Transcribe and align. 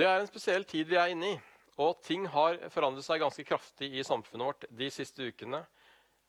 Det 0.00 0.06
er 0.08 0.22
en 0.22 0.28
spesiell 0.30 0.62
tid 0.64 0.88
vi 0.88 0.96
er 0.96 1.10
inne 1.12 1.34
i, 1.34 1.38
og 1.76 1.98
ting 2.00 2.22
har 2.32 2.54
forandret 2.72 3.04
seg 3.04 3.20
ganske 3.20 3.42
kraftig 3.44 3.90
i 4.00 4.04
samfunnet 4.06 4.46
vårt 4.46 4.64
de 4.78 4.86
siste 4.88 5.26
ukene. 5.28 5.60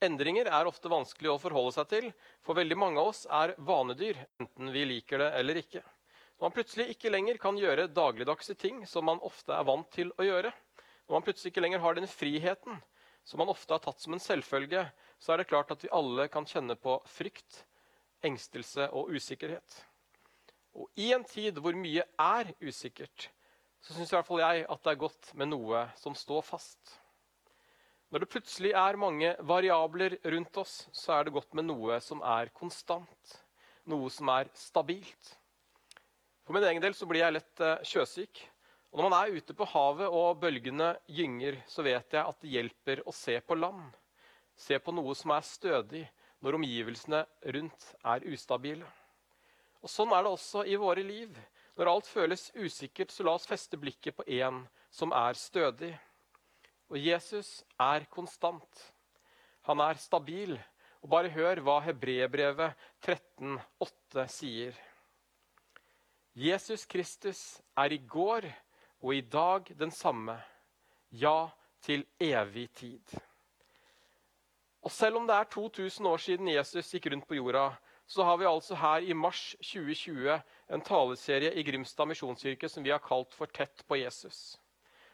Endringer 0.04 0.49
er 0.51 0.67
ofte 0.67 0.91
vanskelig 0.91 1.31
å 1.31 1.38
forholde 1.39 1.71
seg 1.78 1.88
til, 1.88 2.10
for 2.44 2.60
veldig 2.60 2.78
mange 2.81 2.99
av 2.99 3.13
oss 3.13 3.21
er 3.31 3.54
vanedyr, 3.63 4.20
enten 4.44 4.73
vi 4.76 4.84
liker 4.89 5.23
det 5.23 5.31
eller 5.39 5.62
ikke. 5.63 5.86
Når 5.86 6.49
man 6.49 6.57
plutselig 6.57 6.89
ikke 6.97 7.15
lenger 7.15 7.42
kan 7.46 7.63
gjøre 7.63 7.88
dagligdagse 7.95 8.57
ting 8.59 8.84
som 8.91 9.07
man 9.07 9.23
ofte 9.23 9.55
er 9.55 9.71
vant 9.71 9.88
til 9.95 10.11
å 10.19 10.27
gjøre, 10.27 10.51
når 11.07 11.15
man 11.21 11.29
plutselig 11.31 11.55
ikke 11.55 11.63
lenger 11.69 11.88
har 11.88 11.95
den 11.95 12.11
friheten 12.11 12.85
som 13.23 13.39
man 13.39 13.55
ofte 13.55 13.77
har 13.77 13.88
tatt 13.88 14.03
som 14.03 14.19
en 14.19 14.27
selvfølge, 14.27 14.83
så 15.15 15.31
er 15.31 15.45
det 15.45 15.51
klart 15.53 15.71
at 15.71 15.88
vi 15.88 15.95
alle 15.95 16.27
kan 16.33 16.43
kjenne 16.43 16.75
på 16.75 16.99
frykt, 17.07 17.63
engstelse 18.19 18.91
og 18.91 19.15
usikkerhet. 19.15 19.83
Og 20.75 20.91
i 20.99 21.13
en 21.15 21.23
tid 21.23 21.63
hvor 21.63 21.77
mye 21.77 22.03
er 22.19 22.57
usikkert, 22.59 23.31
så 23.81 23.95
syns 23.95 24.12
i 24.12 24.17
hvert 24.17 24.27
fall 24.27 24.44
jeg 24.44 24.66
at 24.70 24.84
det 24.85 24.91
er 24.94 25.02
godt 25.02 25.31
med 25.38 25.49
noe 25.52 25.85
som 25.99 26.16
står 26.17 26.44
fast. 26.45 26.98
Når 28.12 28.23
det 28.23 28.31
plutselig 28.34 28.71
er 28.76 28.99
mange 28.99 29.30
variabler 29.48 30.17
rundt 30.34 30.57
oss, 30.59 30.73
så 30.91 31.16
er 31.16 31.26
det 31.26 31.34
godt 31.35 31.54
med 31.55 31.70
noe 31.70 31.98
som 32.04 32.20
er 32.27 32.52
konstant. 32.54 33.38
Noe 33.90 34.09
som 34.13 34.30
er 34.34 34.52
stabilt. 34.57 35.35
For 36.44 36.54
min 36.54 36.66
egen 36.67 36.84
del 36.84 36.95
så 36.98 37.07
blir 37.07 37.23
jeg 37.23 37.38
lett 37.38 37.63
eh, 37.63 37.85
sjøsyk. 37.88 38.41
Og 38.91 38.99
når 38.99 39.07
man 39.07 39.16
er 39.16 39.40
ute 39.40 39.55
på 39.55 39.67
havet 39.71 40.12
og 40.12 40.41
bølgene 40.41 40.90
gynger, 41.07 41.62
så 41.71 41.85
vet 41.88 42.12
jeg 42.12 42.21
at 42.21 42.41
det 42.43 42.52
hjelper 42.52 43.02
å 43.07 43.13
se 43.16 43.38
på 43.40 43.55
land. 43.55 43.85
Se 44.59 44.76
på 44.84 44.91
noe 44.91 45.16
som 45.16 45.32
er 45.32 45.48
stødig, 45.48 46.04
når 46.43 46.57
omgivelsene 46.57 47.21
rundt 47.55 47.88
er 48.04 48.27
ustabile. 48.27 48.90
Og 49.82 49.90
Sånn 49.90 50.12
er 50.12 50.26
det 50.26 50.34
også 50.35 50.66
i 50.68 50.76
våre 50.76 51.05
liv. 51.05 51.32
Når 51.80 51.89
alt 51.91 52.07
føles 52.07 52.49
usikkert, 52.55 53.11
så 53.11 53.23
la 53.23 53.35
oss 53.38 53.48
feste 53.48 53.79
blikket 53.79 54.17
på 54.17 54.25
én 54.27 54.63
som 54.91 55.13
er 55.16 55.38
stødig. 55.39 55.93
Og 56.91 56.99
Jesus 56.99 57.62
er 57.79 58.05
konstant. 58.12 58.91
Han 59.70 59.79
er 59.79 59.99
stabil. 60.01 60.57
Og 61.01 61.09
bare 61.09 61.31
hør 61.34 61.63
hva 61.65 61.79
Hebrebrevet 61.81 62.76
13,8 63.01 64.28
sier. 64.29 64.75
Jesus 66.38 66.85
Kristus 66.85 67.62
er 67.75 67.96
i 67.96 67.97
går 67.97 68.46
og 69.01 69.16
i 69.16 69.22
dag 69.22 69.72
den 69.79 69.91
samme. 69.91 70.38
Ja, 71.12 71.50
til 71.81 72.06
evig 72.22 72.69
tid. 72.78 73.18
Og 74.81 74.91
selv 74.91 75.18
om 75.18 75.28
det 75.28 75.35
er 75.35 75.44
2000 75.44 76.07
år 76.07 76.22
siden 76.22 76.47
Jesus 76.47 76.94
gikk 76.94 77.09
rundt 77.12 77.28
på 77.28 77.35
jorda, 77.38 77.72
så 78.12 78.25
har 78.28 78.41
vi 78.41 78.47
altså 78.50 78.75
her 78.75 79.06
i 79.07 79.16
mars 79.16 79.53
2020 79.63 80.34
en 80.75 80.84
taleserie 80.84 81.53
i 81.56 81.63
Grimstad 81.63 82.09
misjonskirke 82.09 82.68
som 82.69 82.84
vi 82.84 82.91
har 82.91 83.00
kalt 83.03 83.31
for 83.38 83.47
Tett 83.47 83.85
på 83.88 84.01
Jesus. 84.01 84.57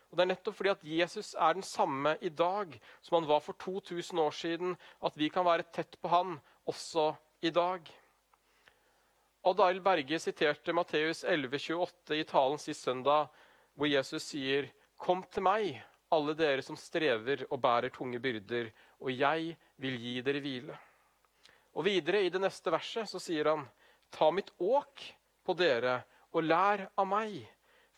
Og 0.10 0.18
Det 0.18 0.24
er 0.24 0.32
nettopp 0.32 0.58
fordi 0.58 0.72
at 0.72 0.86
Jesus 0.88 1.34
er 1.36 1.54
den 1.54 1.66
samme 1.68 2.16
i 2.26 2.32
dag 2.32 2.74
som 3.06 3.20
han 3.20 3.28
var 3.30 3.44
for 3.46 3.60
2000 3.62 4.22
år 4.24 4.34
siden, 4.34 4.74
at 5.04 5.18
vi 5.20 5.30
kan 5.30 5.46
være 5.46 5.68
tett 5.76 6.00
på 6.02 6.10
han 6.10 6.40
også 6.66 7.12
i 7.46 7.52
dag. 7.54 7.86
Odd 9.44 9.62
Arild 9.62 9.84
Berge 9.84 10.20
siterte 10.20 10.74
Matteus 10.74 11.22
11,28 11.24 12.18
i 12.18 12.26
talen 12.26 12.58
sist 12.58 12.88
søndag, 12.88 13.30
hvor 13.76 13.88
Jesus 13.88 14.24
sier, 14.24 14.72
'Kom 14.98 15.24
til 15.24 15.44
meg, 15.44 15.84
alle 16.12 16.34
dere 16.34 16.62
som 16.62 16.76
strever 16.76 17.46
og 17.52 17.62
bærer 17.62 17.94
tunge 17.94 18.20
byrder, 18.20 18.72
og 19.00 19.12
jeg 19.12 19.56
vil 19.78 20.00
gi 20.00 20.22
dere 20.22 20.42
hvile.' 20.42 20.87
Og 21.78 21.86
videre 21.86 22.24
i 22.26 22.32
det 22.34 22.42
neste 22.42 22.74
verset 22.74 23.06
så 23.10 23.22
sier 23.22 23.52
han, 23.52 23.68
ta 24.10 24.32
mitt 24.34 24.50
åk 24.58 25.04
på 25.46 25.54
dere 25.54 26.00
og 26.34 26.46
lær 26.48 26.88
av 26.98 27.06
meg, 27.10 27.36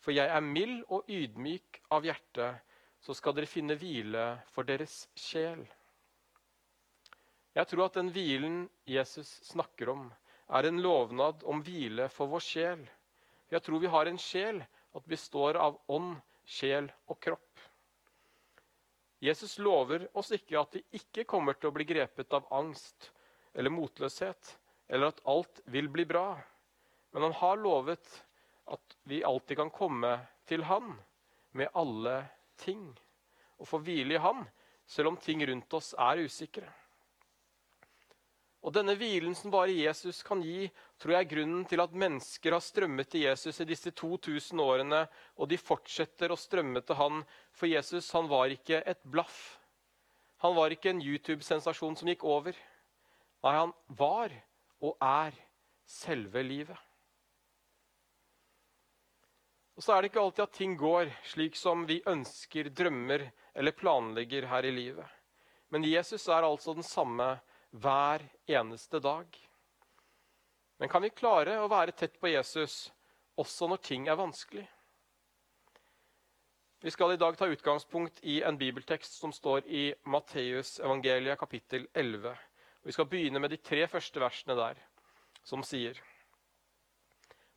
for 0.00 0.12
jeg 0.12 0.28
er 0.28 0.44
mild 0.44 0.82
og 0.92 1.08
ydmyk 1.08 1.80
av 1.96 2.04
hjerte, 2.04 2.52
så 3.00 3.16
skal 3.16 3.36
dere 3.36 3.48
finne 3.48 3.76
hvile 3.80 4.24
for 4.52 4.68
deres 4.68 5.06
sjel. 5.16 5.62
Jeg 7.56 7.66
tror 7.70 7.86
at 7.86 7.96
den 7.96 8.10
hvilen 8.12 8.58
Jesus 8.86 9.30
snakker 9.48 9.90
om, 9.94 10.10
er 10.50 10.66
en 10.68 10.82
lovnad 10.82 11.44
om 11.48 11.62
hvile 11.64 12.08
for 12.12 12.28
vår 12.30 12.44
sjel. 12.44 12.82
Jeg 13.50 13.64
tror 13.64 13.80
vi 13.80 13.90
har 13.90 14.10
en 14.10 14.20
sjel, 14.20 14.60
at 14.92 15.08
består 15.08 15.56
av 15.56 15.78
ånd, 15.88 16.18
sjel 16.44 16.90
og 17.08 17.18
kropp. 17.22 17.64
Jesus 19.22 19.56
lover 19.62 20.08
oss 20.16 20.32
ikke 20.34 20.58
at 20.60 20.76
vi 20.76 20.84
ikke 21.00 21.24
kommer 21.28 21.56
til 21.56 21.70
å 21.70 21.74
bli 21.76 21.86
grepet 21.88 22.32
av 22.36 22.48
angst 22.56 23.10
eller 23.54 23.74
motløshet, 23.74 24.56
eller 24.88 25.12
at 25.12 25.22
alt 25.28 25.62
vil 25.64 25.88
bli 25.88 26.04
bra. 26.06 26.38
Men 27.10 27.28
han 27.28 27.38
har 27.40 27.60
lovet 27.60 28.10
at 28.70 28.96
vi 29.02 29.24
alltid 29.24 29.56
kan 29.58 29.70
komme 29.74 30.12
til 30.46 30.64
han 30.66 30.92
med 31.58 31.72
alle 31.74 32.22
ting. 32.60 32.84
Og 33.58 33.68
få 33.68 33.80
hvile 33.84 34.16
i 34.16 34.22
han, 34.22 34.44
selv 34.86 35.12
om 35.12 35.18
ting 35.20 35.42
rundt 35.46 35.74
oss 35.76 35.92
er 35.98 36.22
usikre. 36.24 36.68
Og 38.60 38.74
Denne 38.76 38.92
hvilen 38.98 39.32
som 39.36 39.52
bare 39.52 39.72
Jesus 39.72 40.20
kan 40.26 40.42
gi, 40.44 40.66
tror 41.00 41.14
jeg 41.14 41.24
er 41.24 41.30
grunnen 41.30 41.62
til 41.68 41.80
at 41.80 41.94
mennesker 41.96 42.52
har 42.52 42.60
strømmet 42.60 43.08
til 43.08 43.24
Jesus 43.24 43.62
i 43.62 43.68
disse 43.70 43.92
2000 43.96 44.60
årene, 44.60 45.06
og 45.40 45.48
de 45.48 45.56
fortsetter 45.56 46.32
å 46.32 46.36
strømme 46.38 46.82
til 46.84 46.98
han, 46.98 47.22
for 47.56 47.72
Jesus 47.72 48.10
han 48.12 48.28
var 48.28 48.52
ikke 48.52 48.82
et 48.84 49.00
blaff. 49.08 49.56
Han 50.44 50.56
var 50.56 50.72
ikke 50.72 50.92
en 50.92 51.00
YouTube-sensasjon 51.00 51.96
som 51.96 52.12
gikk 52.12 52.24
over. 52.28 52.56
Nei, 53.40 53.56
han 53.56 53.72
var 53.96 54.32
og 54.84 54.96
er 55.00 55.36
selve 55.88 56.42
livet. 56.44 56.76
Og 59.80 59.84
så 59.84 59.94
er 59.94 60.02
det 60.02 60.10
ikke 60.10 60.20
alltid 60.20 60.44
at 60.44 60.56
ting 60.58 60.74
går 60.76 61.08
slik 61.24 61.54
som 61.56 61.86
vi 61.88 62.02
ønsker, 62.08 62.68
drømmer 62.68 63.24
eller 63.56 63.72
planlegger 63.72 64.44
her 64.50 64.66
i 64.68 64.74
livet. 64.76 65.06
Men 65.72 65.86
Jesus 65.88 66.26
er 66.28 66.44
altså 66.44 66.74
den 66.76 66.84
samme 66.84 67.38
hver 67.70 68.26
eneste 68.50 69.00
dag. 69.00 69.24
Men 70.76 70.88
kan 70.88 71.02
vi 71.04 71.12
klare 71.14 71.56
å 71.62 71.70
være 71.70 71.96
tett 71.96 72.20
på 72.20 72.28
Jesus 72.28 72.90
også 73.40 73.70
når 73.70 73.82
ting 73.86 74.08
er 74.08 74.20
vanskelig? 74.20 74.66
Vi 76.80 76.92
skal 76.92 77.12
i 77.12 77.20
dag 77.20 77.36
ta 77.36 77.48
utgangspunkt 77.48 78.20
i 78.24 78.38
en 78.44 78.56
bibeltekst 78.60 79.18
som 79.20 79.32
står 79.32 79.64
i 79.68 79.90
Matteus 80.08 80.78
evangeliet 80.80 81.40
kapittel 81.40 81.88
11. 81.92 82.32
Vi 82.82 82.92
skal 82.92 83.08
begynne 83.08 83.40
med 83.40 83.52
de 83.52 83.58
tre 83.60 83.84
første 83.90 84.20
versene 84.22 84.56
der, 84.56 84.78
som 85.44 85.64
sier 85.66 85.98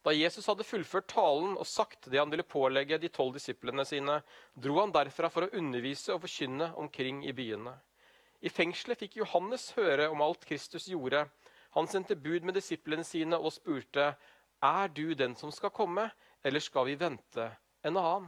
Da 0.04 0.12
Jesus 0.12 0.50
hadde 0.52 0.66
fullført 0.68 1.08
talen 1.14 1.56
og 1.56 1.68
sagt 1.70 2.10
det 2.12 2.20
han 2.20 2.32
ville 2.32 2.44
pålegge 2.44 3.00
de 3.00 3.08
tolv 3.08 3.38
disiplene 3.38 3.86
sine, 3.88 4.18
dro 4.54 4.82
han 4.82 4.92
derfra 4.92 5.30
for 5.32 5.48
å 5.48 5.54
undervise 5.56 6.12
og 6.12 6.26
forkynne 6.26 6.74
omkring 6.76 7.22
i 7.24 7.32
byene. 7.32 7.78
I 8.44 8.52
fengselet 8.52 9.00
fikk 9.00 9.16
Johannes 9.22 9.70
høre 9.78 10.10
om 10.12 10.22
alt 10.26 10.44
Kristus 10.44 10.90
gjorde. 10.92 11.24
Han 11.78 11.88
sendte 11.88 12.20
bud 12.20 12.44
med 12.44 12.58
disiplene 12.60 13.06
sine 13.08 13.40
og 13.40 13.56
spurte, 13.56 14.18
Er 14.60 14.88
du 14.92 15.14
den 15.16 15.36
som 15.40 15.52
skal 15.52 15.72
komme, 15.72 16.10
eller 16.44 16.60
skal 16.60 16.86
vi 16.92 17.00
vente 17.00 17.48
en 17.84 17.96
annen? 17.98 18.28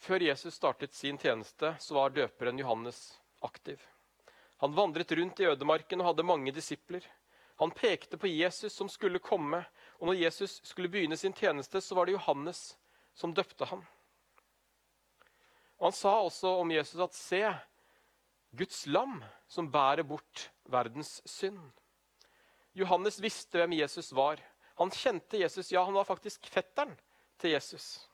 Før 0.00 0.20
Jesus 0.20 0.54
startet 0.54 0.94
sin 0.94 1.16
tjeneste, 1.18 1.74
så 1.80 1.96
var 1.96 2.12
døperen 2.12 2.60
Johannes 2.60 3.19
aktiv. 3.40 3.80
Han 4.60 4.74
vandret 4.76 5.12
rundt 5.12 5.40
i 5.40 5.48
ødemarken 5.48 6.00
og 6.00 6.10
hadde 6.10 6.26
mange 6.28 6.52
disipler. 6.52 7.04
Han 7.60 7.72
pekte 7.76 8.16
på 8.16 8.28
Jesus 8.28 8.72
som 8.72 8.88
skulle 8.88 9.20
komme, 9.20 9.62
og 10.00 10.10
når 10.10 10.20
Jesus 10.22 10.60
skulle 10.64 10.88
begynne 10.88 11.16
sin 11.16 11.32
tjeneste, 11.36 11.80
så 11.80 11.96
var 11.96 12.08
det 12.08 12.16
Johannes 12.16 12.74
som 13.14 13.34
døpte 13.36 13.68
ham. 13.68 13.84
Og 15.80 15.88
Han 15.88 15.96
sa 15.96 16.14
også 16.20 16.54
om 16.60 16.72
Jesus 16.72 17.00
at 17.00 17.16
se, 17.16 17.42
Guds 18.52 18.86
lam 18.86 19.22
som 19.48 19.70
bærer 19.70 20.02
bort 20.02 20.50
verdens 20.68 21.20
synd. 21.24 21.60
Johannes 22.74 23.20
visste 23.22 23.60
hvem 23.60 23.78
Jesus 23.78 24.12
var. 24.12 24.40
Han 24.80 24.90
kjente 24.90 25.38
Jesus. 25.38 25.72
Ja, 25.72 25.84
han 25.84 25.94
var 25.94 26.04
faktisk 26.04 26.46
fetteren 26.50 26.96
til 27.38 27.54
Jesus. 27.54 28.09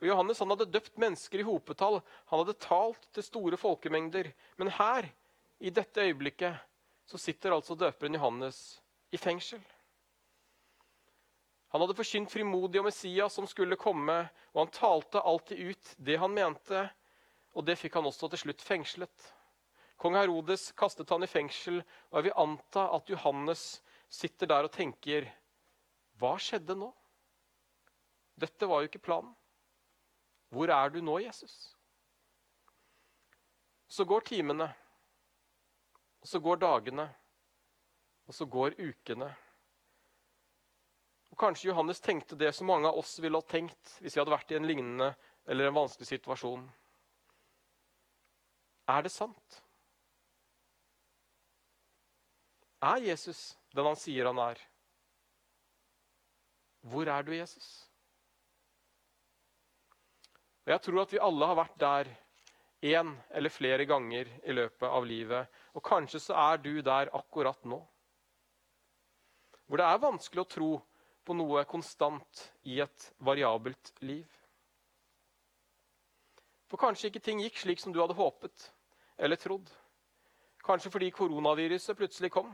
Og 0.00 0.08
Johannes 0.08 0.40
han 0.42 0.50
hadde 0.52 0.70
døpt 0.74 0.96
mennesker 1.00 1.42
i 1.42 1.46
hopetall. 1.46 2.00
Han 2.30 2.42
hadde 2.42 2.58
talt 2.62 3.06
til 3.14 3.26
store 3.26 3.58
folkemengder. 3.60 4.32
Men 4.60 4.72
her, 4.78 5.10
i 5.60 5.70
dette 5.70 6.02
øyeblikket, 6.02 6.58
så 7.06 7.20
sitter 7.20 7.54
altså 7.54 7.76
døperen 7.78 8.16
Johannes 8.16 8.58
i 9.12 9.20
fengsel. 9.20 9.62
Han 11.74 11.82
hadde 11.82 11.96
forkynt 11.98 12.30
frimodig 12.30 12.78
om 12.78 12.86
Messias 12.86 13.34
som 13.34 13.46
skulle 13.50 13.78
komme, 13.78 14.20
og 14.54 14.60
han 14.60 14.74
talte 14.74 15.22
alltid 15.26 15.72
ut 15.72 15.94
det 16.06 16.18
han 16.22 16.34
mente. 16.34 16.84
Og 17.54 17.66
det 17.66 17.78
fikk 17.78 17.98
han 17.98 18.06
også 18.06 18.30
til 18.30 18.44
slutt 18.44 18.62
fengslet. 18.62 19.30
Kong 19.98 20.14
Herodes 20.18 20.68
kastet 20.78 21.10
han 21.10 21.26
i 21.26 21.30
fengsel, 21.30 21.80
og 22.10 22.18
jeg 22.18 22.28
vil 22.28 22.38
anta 22.44 22.88
at 22.94 23.10
Johannes 23.10 23.64
sitter 24.06 24.50
der 24.50 24.68
og 24.68 24.74
tenker 24.74 25.26
Hva 26.18 26.34
skjedde 26.38 26.76
nå? 26.78 26.90
Dette 28.38 28.66
var 28.70 28.82
jo 28.82 28.90
ikke 28.90 29.02
planen. 29.02 29.34
Hvor 30.54 30.70
er 30.70 30.90
du 30.94 31.00
nå, 31.02 31.18
Jesus? 31.18 31.74
Så 33.90 34.04
går 34.06 34.20
timene, 34.28 34.68
og 36.22 36.28
så 36.30 36.40
går 36.40 36.60
dagene, 36.62 37.08
og 38.26 38.34
så 38.34 38.46
går 38.46 38.76
ukene. 38.78 39.28
Og 41.34 41.38
Kanskje 41.38 41.72
Johannes 41.72 42.00
tenkte 42.00 42.38
det 42.38 42.52
som 42.54 42.70
mange 42.70 42.86
av 42.86 42.98
oss 43.00 43.16
ville 43.18 43.38
ha 43.40 43.46
tenkt 43.50 43.96
hvis 43.98 44.14
vi 44.14 44.20
hadde 44.22 44.34
vært 44.36 44.54
i 44.54 44.58
en 44.60 44.68
lignende 44.68 45.10
eller 45.50 45.66
en 45.66 45.78
vanskelig 45.80 46.06
situasjon. 46.06 46.62
Er 48.94 49.02
det 49.02 49.10
sant? 49.10 49.58
Er 52.84 53.02
Jesus 53.02 53.56
den 53.74 53.88
han 53.88 53.98
sier 53.98 54.28
han 54.30 54.38
er? 54.38 54.60
Hvor 56.84 57.08
er 57.08 57.26
du, 57.26 57.32
Jesus? 57.34 57.83
Og 60.64 60.72
Jeg 60.72 60.80
tror 60.80 61.02
at 61.02 61.12
vi 61.12 61.20
alle 61.20 61.48
har 61.50 61.58
vært 61.58 61.80
der 61.80 62.12
én 62.84 63.10
eller 63.30 63.52
flere 63.52 63.84
ganger 63.88 64.28
i 64.44 64.52
løpet 64.52 64.88
av 64.88 65.04
livet. 65.08 65.48
Og 65.76 65.84
kanskje 65.84 66.20
så 66.20 66.36
er 66.52 66.62
du 66.64 66.80
der 66.82 67.12
akkurat 67.16 67.64
nå. 67.64 67.80
Hvor 69.66 69.80
det 69.80 69.86
er 69.88 70.02
vanskelig 70.02 70.44
å 70.44 70.48
tro 70.48 70.70
på 71.24 71.36
noe 71.36 71.64
konstant 71.68 72.42
i 72.68 72.80
et 72.84 73.10
variabelt 73.24 73.92
liv. 74.04 74.28
For 76.68 76.80
kanskje 76.80 77.08
ikke 77.08 77.24
ting 77.24 77.40
gikk 77.44 77.60
slik 77.60 77.80
som 77.80 77.92
du 77.92 78.00
hadde 78.02 78.16
håpet 78.18 78.68
eller 79.16 79.40
trodd. 79.40 79.68
Kanskje 80.64 80.92
fordi 80.92 81.12
koronaviruset 81.14 81.96
plutselig 81.96 82.32
kom. 82.32 82.50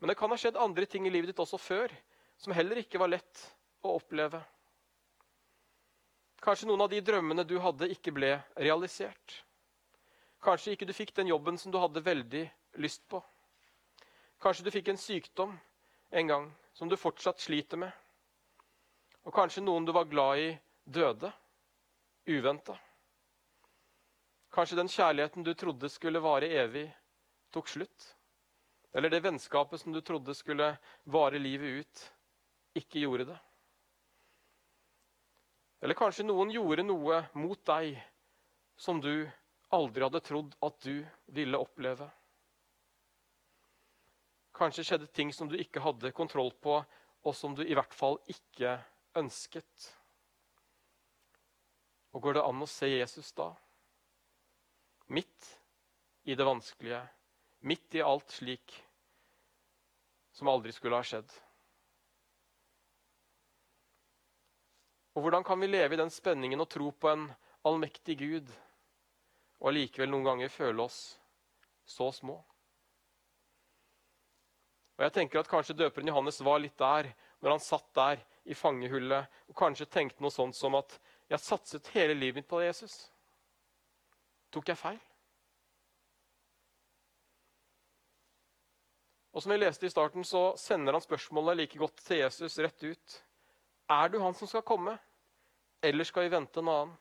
Men 0.00 0.10
det 0.10 0.18
kan 0.18 0.32
ha 0.32 0.36
skjedd 0.40 0.58
andre 0.60 0.88
ting 0.90 1.06
i 1.06 1.12
livet 1.12 1.32
ditt 1.32 1.40
også 1.44 1.60
før 1.60 1.92
som 2.40 2.56
heller 2.56 2.80
ikke 2.80 3.00
var 3.00 3.12
lett 3.12 3.44
å 3.84 3.94
oppleve. 3.96 4.40
Kanskje 6.44 6.68
noen 6.68 6.84
av 6.84 6.90
de 6.92 7.00
drømmene 7.00 7.44
du 7.48 7.56
hadde, 7.62 7.88
ikke 7.88 8.12
ble 8.12 8.34
realisert. 8.60 9.38
Kanskje 10.44 10.74
ikke 10.74 10.88
du 10.88 10.92
fikk 10.92 11.14
den 11.16 11.30
jobben 11.30 11.56
som 11.56 11.72
du 11.72 11.78
hadde 11.80 12.02
veldig 12.04 12.42
lyst 12.84 13.06
på. 13.08 13.22
Kanskje 14.44 14.66
du 14.66 14.72
fikk 14.74 14.90
en 14.92 15.00
sykdom 15.00 15.54
en 16.12 16.28
gang 16.28 16.50
som 16.76 16.90
du 16.90 16.98
fortsatt 17.00 17.40
sliter 17.40 17.80
med. 17.80 17.92
Og 19.24 19.32
kanskje 19.32 19.64
noen 19.64 19.88
du 19.88 19.94
var 19.96 20.04
glad 20.10 20.42
i, 20.42 20.50
døde 20.84 21.32
uventa. 22.28 22.76
Kanskje 24.52 24.76
den 24.76 24.92
kjærligheten 24.92 25.48
du 25.48 25.54
trodde 25.56 25.88
skulle 25.88 26.20
vare 26.20 26.52
evig, 26.60 26.84
tok 27.56 27.72
slutt. 27.72 28.10
Eller 28.92 29.10
det 29.10 29.24
vennskapet 29.24 29.80
som 29.80 29.96
du 29.96 30.00
trodde 30.04 30.36
skulle 30.36 30.74
vare 31.08 31.40
livet 31.40 31.80
ut, 31.80 32.04
ikke 32.84 33.00
gjorde 33.02 33.32
det. 33.32 33.40
Eller 35.84 35.98
kanskje 35.98 36.24
noen 36.24 36.48
gjorde 36.48 36.86
noe 36.86 37.18
mot 37.36 37.60
deg 37.68 37.98
som 38.80 39.02
du 39.04 39.26
aldri 39.74 40.06
hadde 40.06 40.22
trodd 40.24 40.54
at 40.64 40.78
du 40.80 41.02
ville 41.36 41.60
oppleve. 41.60 42.06
Kanskje 44.56 44.86
skjedde 44.88 45.10
ting 45.12 45.32
som 45.36 45.50
du 45.50 45.58
ikke 45.60 45.82
hadde 45.84 46.14
kontroll 46.16 46.54
på, 46.64 46.78
og 47.24 47.36
som 47.36 47.52
du 47.52 47.60
i 47.66 47.76
hvert 47.76 47.92
fall 47.92 48.16
ikke 48.32 48.78
ønsket. 49.20 49.90
Og 52.16 52.24
går 52.24 52.38
det 52.38 52.46
an 52.48 52.64
å 52.64 52.70
se 52.70 52.88
Jesus 52.88 53.34
da? 53.36 53.50
Midt 55.12 55.50
i 56.24 56.32
det 56.32 56.48
vanskelige, 56.48 57.02
midt 57.68 57.98
i 57.98 58.04
alt 58.06 58.32
slik 58.32 58.72
som 60.32 60.48
aldri 60.48 60.72
skulle 60.72 60.96
ha 60.96 61.04
skjedd. 61.04 61.28
Og 65.14 65.22
hvordan 65.22 65.44
kan 65.46 65.60
vi 65.62 65.70
leve 65.70 65.94
i 65.94 66.00
den 66.00 66.10
spenningen 66.10 66.60
og 66.60 66.70
tro 66.70 66.90
på 66.90 67.10
en 67.12 67.28
allmektig 67.64 68.18
Gud 68.18 68.50
og 69.60 69.70
allikevel 69.70 70.10
noen 70.10 70.26
ganger 70.26 70.52
føle 70.52 70.82
oss 70.84 70.98
så 71.86 72.10
små? 72.12 72.40
Og 74.94 75.06
jeg 75.06 75.14
tenker 75.14 75.40
at 75.40 75.50
Kanskje 75.50 75.76
døperen 75.78 76.10
Johannes 76.10 76.42
var 76.44 76.60
litt 76.62 76.76
der 76.78 77.10
når 77.40 77.56
han 77.56 77.62
satt 77.62 77.88
der 77.96 78.22
i 78.44 78.54
fangehullet 78.58 79.40
og 79.48 79.56
kanskje 79.58 79.88
tenkte 79.90 80.22
noe 80.22 80.34
sånt 80.34 80.56
som 80.56 80.76
at 80.78 80.98
jeg 81.30 81.42
satset 81.42 81.90
hele 81.94 82.14
livet 82.16 82.42
mitt 82.42 82.50
på 82.50 82.60
Jesus. 82.62 83.06
Tok 84.54 84.70
jeg 84.70 84.78
feil? 84.78 85.00
Og 89.34 89.42
som 89.42 89.50
vi 89.50 89.58
leste 89.58 89.88
i 89.88 89.90
starten, 89.90 90.22
så 90.22 90.52
sender 90.60 90.94
han 90.94 91.02
spørsmålet 91.02 91.58
like 91.58 91.78
godt 91.80 92.04
til 92.06 92.20
Jesus 92.20 92.58
rett 92.62 92.84
ut. 92.86 93.16
Er 93.90 94.08
du 94.08 94.18
han 94.20 94.34
som 94.34 94.48
skal 94.48 94.64
komme, 94.64 94.96
eller 95.84 96.04
skal 96.08 96.24
vi 96.24 96.32
vente 96.32 96.60
en 96.60 96.68
annen? 96.72 96.94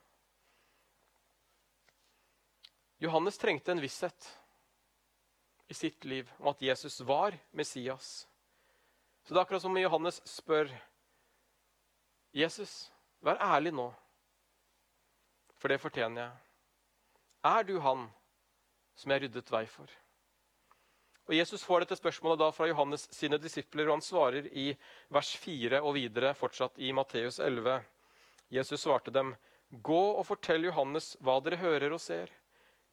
Johannes 3.03 3.37
trengte 3.37 3.71
en 3.71 3.81
visshet 3.83 4.27
i 5.67 5.75
sitt 5.75 6.05
liv 6.05 6.29
om 6.39 6.47
at 6.51 6.61
Jesus 6.61 7.01
var 7.01 7.35
Messias. 7.51 8.27
Så 9.23 9.33
det 9.33 9.39
er 9.39 9.45
akkurat 9.45 9.63
som 9.63 9.77
Johannes 9.79 10.19
spør 10.27 10.71
Jesus, 12.33 12.91
vær 13.23 13.39
ærlig 13.43 13.73
nå, 13.75 13.87
for 15.55 15.71
det 15.71 15.79
fortjener 15.79 16.25
jeg. 16.25 16.39
Er 17.43 17.67
du 17.67 17.75
han 17.83 18.07
som 18.95 19.11
jeg 19.13 19.25
ryddet 19.25 19.51
vei 19.51 19.65
for? 19.69 19.91
Og 21.29 21.35
Jesus 21.37 21.63
får 21.63 21.83
dette 21.83 21.95
spørsmålet 21.95 22.41
da 22.41 22.49
fra 22.51 22.67
Johannes 22.67 23.05
sine 23.15 23.39
disipler, 23.39 23.87
og 23.87 23.97
han 23.97 24.03
svarer 24.03 24.49
i 24.51 24.73
vers 25.13 25.31
4 25.39 25.79
og 25.79 25.95
videre, 25.95 26.33
fortsatt 26.35 26.81
i 26.83 26.91
Matteus 26.95 27.39
11. 27.39 27.79
Jesus 28.51 28.83
svarte 28.83 29.13
dem, 29.13 29.31
Gå 29.71 30.01
og 30.19 30.25
fortell 30.27 30.67
Johannes 30.67 31.13
hva 31.23 31.39
dere 31.41 31.61
hører 31.63 31.95
og 31.95 32.01
ser. 32.03 32.29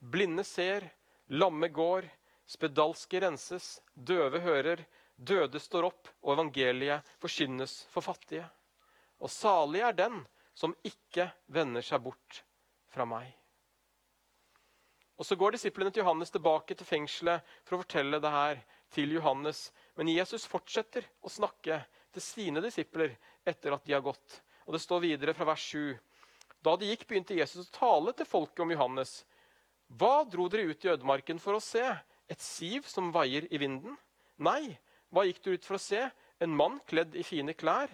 Blinde 0.01 0.47
ser, 0.47 0.87
lamme 1.29 1.69
går, 1.69 2.07
spedalske 2.49 3.21
renses, 3.21 3.81
døve 3.95 4.41
hører, 4.47 4.87
døde 5.17 5.61
står 5.61 5.91
opp, 5.91 6.09
og 6.23 6.39
evangeliet 6.39 7.11
forkynnes 7.21 7.83
for 7.93 8.07
fattige. 8.07 8.47
Og 9.21 9.29
salig 9.29 9.83
er 9.85 9.99
den 9.99 10.23
som 10.57 10.73
ikke 10.87 11.29
vender 11.53 11.85
seg 11.85 12.01
bort 12.07 12.43
fra 12.95 13.05
meg. 13.09 13.40
Og 15.21 15.27
Så 15.29 15.37
går 15.37 15.53
disiplene 15.53 15.93
til 15.93 16.01
Johannes 16.01 16.33
tilbake 16.33 16.75
til 16.75 16.89
fengselet 16.89 17.45
for 17.69 17.77
å 17.77 17.83
fortelle 17.83 18.23
det 18.25 18.31
her 18.33 18.63
til 18.95 19.13
Johannes. 19.13 19.67
Men 20.01 20.09
Jesus 20.09 20.47
fortsetter 20.49 21.05
å 21.21 21.29
snakke 21.29 21.83
til 22.15 22.25
sine 22.25 22.63
disipler 22.65 23.13
etter 23.45 23.77
at 23.77 23.85
de 23.85 23.93
har 23.93 24.05
gått. 24.07 24.41
Og 24.65 24.73
Det 24.73 24.81
står 24.81 25.05
videre 25.05 25.35
fra 25.37 25.45
vers 25.53 25.61
7. 25.61 25.99
Da 26.65 26.73
de 26.77 26.89
gikk, 26.89 27.07
begynte 27.09 27.37
Jesus 27.37 27.69
å 27.69 27.77
tale 27.77 28.17
til 28.17 28.29
folket 28.29 28.65
om 28.65 28.73
Johannes. 28.73 29.13
Hva 29.93 30.25
dro 30.25 30.49
dere 30.49 30.73
ut 30.73 30.85
i 30.85 30.93
ødemarken 30.95 31.41
for 31.43 31.59
å 31.59 31.63
se? 31.65 31.85
Et 32.31 32.41
siv 32.41 32.89
som 32.89 33.13
vaier 33.13 33.45
i 33.53 33.61
vinden? 33.61 33.97
Nei, 34.41 34.79
hva 35.13 35.27
gikk 35.29 35.45
dere 35.45 35.61
ut 35.61 35.69
for 35.69 35.77
å 35.77 35.85
se? 35.85 36.07
En 36.41 36.57
mann 36.57 36.81
kledd 36.89 37.13
i 37.13 37.27
fine 37.27 37.53
klær? 37.53 37.93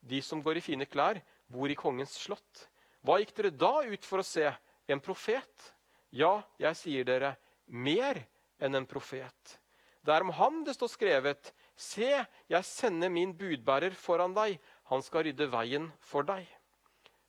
De 0.00 0.22
som 0.24 0.40
går 0.40 0.60
i 0.60 0.64
fine 0.64 0.88
klær, 0.88 1.20
bor 1.52 1.68
i 1.68 1.76
kongens 1.76 2.16
slott. 2.16 2.68
Hva 3.04 3.18
gikk 3.20 3.34
dere 3.36 3.52
da 3.52 3.82
ut 3.84 4.04
for 4.06 4.22
å 4.22 4.26
se? 4.26 4.48
En 4.88 5.02
profet? 5.04 5.74
Ja, 6.10 6.42
jeg 6.60 6.76
sier 6.78 7.04
dere, 7.08 7.34
mer 7.66 8.20
enn 8.58 8.78
en 8.78 8.86
profet. 8.88 9.58
Det 10.04 10.14
er 10.14 10.24
om 10.24 10.32
ham 10.32 10.62
det 10.64 10.76
står 10.76 10.92
skrevet, 10.92 11.52
Se, 11.78 12.10
jeg 12.50 12.66
sender 12.66 13.10
min 13.12 13.36
budbærer 13.38 13.94
foran 13.94 14.32
deg, 14.34 14.56
han 14.90 15.02
skal 15.04 15.28
rydde 15.28 15.46
veien 15.52 15.84
for 16.02 16.26
deg. 16.26 16.48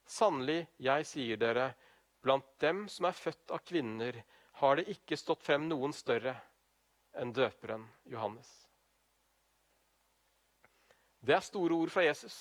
Sannelig, 0.09 0.63
jeg 0.81 1.05
sier 1.05 1.37
dere, 1.37 1.67
blant 2.23 2.47
dem 2.63 2.87
som 2.89 3.05
er 3.05 3.17
født 3.17 3.53
av 3.53 3.61
kvinner, 3.61 4.17
har 4.59 4.79
det 4.79 4.89
ikke 4.95 5.19
stått 5.19 5.45
frem 5.45 5.67
noen 5.69 5.93
større 5.93 6.33
enn 7.19 7.33
døperen 7.35 7.85
Johannes. 8.09 8.49
Det 11.19 11.35
er 11.35 11.45
store 11.45 11.77
ord 11.77 11.91
fra 11.93 12.07
Jesus. 12.07 12.37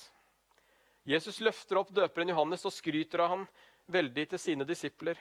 Jesus 1.08 1.42
løfter 1.44 1.80
opp 1.80 1.92
døperen 1.94 2.30
Johannes 2.32 2.64
og 2.68 2.74
skryter 2.74 3.24
av 3.24 3.34
ham 3.34 3.44
veldig 3.90 4.26
til 4.32 4.40
sine 4.40 4.66
disipler. 4.68 5.18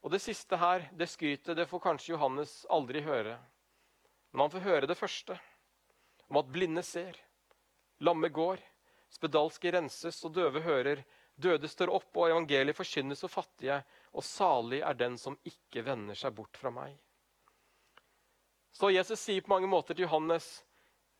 Og 0.00 0.12
det 0.14 0.22
siste 0.24 0.56
her, 0.56 0.86
det 0.96 1.10
skrytet, 1.12 1.56
det 1.56 1.68
får 1.68 1.82
kanskje 1.84 2.14
Johannes 2.14 2.62
aldri 2.72 3.02
høre. 3.04 3.36
Men 4.32 4.46
han 4.46 4.52
får 4.52 4.64
høre 4.64 4.88
det 4.88 4.96
første, 4.96 5.36
om 6.30 6.38
at 6.40 6.52
blinde 6.52 6.82
ser, 6.86 7.18
lamme 8.00 8.30
går, 8.32 8.62
spedalske 9.12 9.72
renses 9.74 10.22
og 10.24 10.34
døve 10.38 10.62
hører, 10.64 11.02
døde 11.40 11.68
står 11.68 11.92
opp, 11.92 12.10
og 12.16 12.30
evangeliet 12.30 12.78
forkynnes 12.78 13.24
for 13.24 13.32
fattige, 13.40 13.80
og 14.14 14.24
salig 14.24 14.80
er 14.86 14.96
den 14.96 15.18
som 15.18 15.38
ikke 15.46 15.84
vender 15.86 16.18
seg 16.18 16.34
bort 16.36 16.56
fra 16.60 16.72
meg. 16.74 16.96
Så 18.72 18.92
Jesus 18.94 19.20
sier 19.20 19.42
på 19.44 19.52
mange 19.52 19.68
måter 19.68 19.96
til 19.96 20.06
Johannes, 20.06 20.62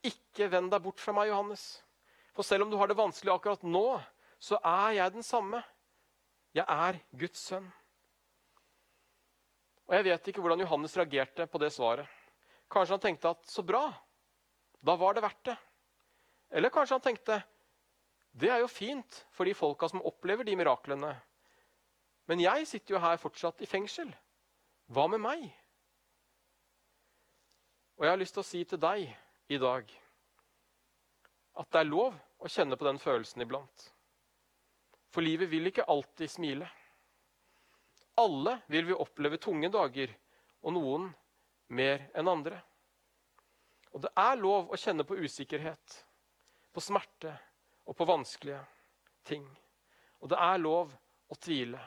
ikke 0.07 0.49
vend 0.53 0.71
deg 0.73 0.81
bort 0.85 1.03
fra 1.03 1.13
meg, 1.17 1.29
Johannes. 1.29 1.83
For 2.37 2.47
selv 2.47 2.65
om 2.65 2.71
du 2.73 2.79
har 2.81 2.89
det 2.89 2.97
vanskelig 2.97 3.35
akkurat 3.35 3.67
nå, 3.67 4.01
så 4.41 4.57
er 4.65 4.97
jeg 4.97 5.17
den 5.17 5.27
samme. 5.27 5.61
Jeg 6.57 6.65
er 6.65 7.01
Guds 7.21 7.43
sønn. 7.51 7.67
Og 9.91 9.97
Jeg 9.97 10.07
vet 10.07 10.29
ikke 10.31 10.43
hvordan 10.45 10.61
Johannes 10.63 10.93
reagerte 10.95 11.49
på 11.51 11.59
det 11.59 11.73
svaret. 11.75 12.07
Kanskje 12.71 12.95
han 12.95 13.03
tenkte 13.03 13.33
at 13.35 13.49
så 13.51 13.65
bra, 13.67 13.89
da 14.79 14.95
var 14.95 15.17
det 15.17 15.25
verdt 15.25 15.49
det. 15.49 15.57
Eller 16.55 16.71
kanskje 16.71 16.95
han 16.95 17.03
tenkte 17.03 17.41
det 18.31 18.53
er 18.55 18.61
jo 18.63 18.71
fint 18.71 19.25
for 19.35 19.49
de 19.49 19.55
folka 19.59 19.89
som 19.91 20.05
opplever 20.07 20.47
de 20.47 20.55
miraklene. 20.55 21.11
Men 22.31 22.43
jeg 22.45 22.69
sitter 22.71 22.95
jo 22.95 23.03
her 23.03 23.19
fortsatt 23.19 23.59
i 23.65 23.67
fengsel. 23.67 24.13
Hva 24.87 25.09
med 25.11 25.19
meg? 25.25 25.43
Og 27.99 28.07
jeg 28.07 28.15
har 28.15 28.23
lyst 28.23 28.39
til 28.39 28.45
å 28.45 28.47
si 28.47 28.63
til 28.65 28.79
deg 28.79 29.11
i 29.51 29.59
dag 29.59 29.91
at 31.59 31.73
det 31.75 31.81
er 31.83 31.91
lov 31.91 32.15
å 32.39 32.49
kjenne 32.49 32.79
på 32.79 32.87
den 32.87 33.03
følelsen 33.03 33.43
iblant. 33.43 33.91
For 35.11 35.27
livet 35.27 35.51
vil 35.51 35.67
ikke 35.67 35.89
alltid 35.91 36.31
smile. 36.31 36.71
Alle 38.19 38.59
vil 38.67 38.89
vi 38.91 38.97
oppleve 38.97 39.39
tunge 39.41 39.71
dager, 39.73 40.13
og 40.61 40.75
noen 40.77 41.07
mer 41.69 42.09
enn 42.19 42.29
andre. 42.29 42.59
Og 43.95 44.03
det 44.05 44.11
er 44.19 44.39
lov 44.39 44.71
å 44.71 44.79
kjenne 44.79 45.07
på 45.07 45.19
usikkerhet, 45.19 45.95
på 46.71 46.83
smerte 46.85 47.33
og 47.87 47.97
på 47.99 48.07
vanskelige 48.07 48.61
ting. 49.27 49.47
Og 50.21 50.31
det 50.31 50.39
er 50.39 50.63
lov 50.63 50.93
å 51.31 51.39
tvile. 51.39 51.81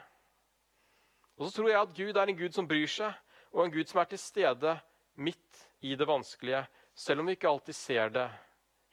Og 1.36 1.46
så 1.46 1.56
tror 1.56 1.70
jeg 1.70 1.80
at 1.80 1.94
Gud 1.96 2.16
er 2.16 2.30
en 2.30 2.38
Gud 2.38 2.56
som 2.56 2.68
bryr 2.68 2.90
seg, 2.90 3.14
og 3.54 3.64
en 3.64 3.74
Gud 3.74 3.90
som 3.90 4.00
er 4.02 4.10
til 4.10 4.20
stede 4.20 4.74
midt 5.14 5.60
i 5.86 5.94
det 5.98 6.06
vanskelige, 6.08 6.64
selv 6.94 7.22
om 7.22 7.28
vi 7.28 7.36
ikke 7.36 7.50
alltid 7.50 7.76
ser 7.76 8.12
det 8.14 8.28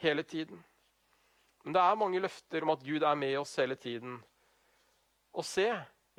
hele 0.01 0.23
tiden. 0.23 0.61
Men 1.63 1.75
det 1.75 1.81
er 1.81 1.99
mange 1.99 2.21
løfter 2.21 2.65
om 2.65 2.73
at 2.73 2.83
Gud 2.85 3.03
er 3.05 3.17
med 3.17 3.37
oss 3.41 3.53
hele 3.61 3.77
tiden. 3.77 4.17
Og 5.37 5.45
se, 5.45 5.67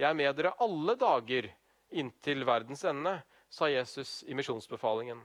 jeg 0.00 0.08
er 0.08 0.16
med 0.16 0.36
dere 0.36 0.54
alle 0.62 0.96
dager 0.98 1.50
inntil 1.92 2.46
verdens 2.48 2.84
ende, 2.88 3.18
sa 3.52 3.68
Jesus 3.68 4.22
i 4.24 4.34
misjonsbefalingen. 4.34 5.20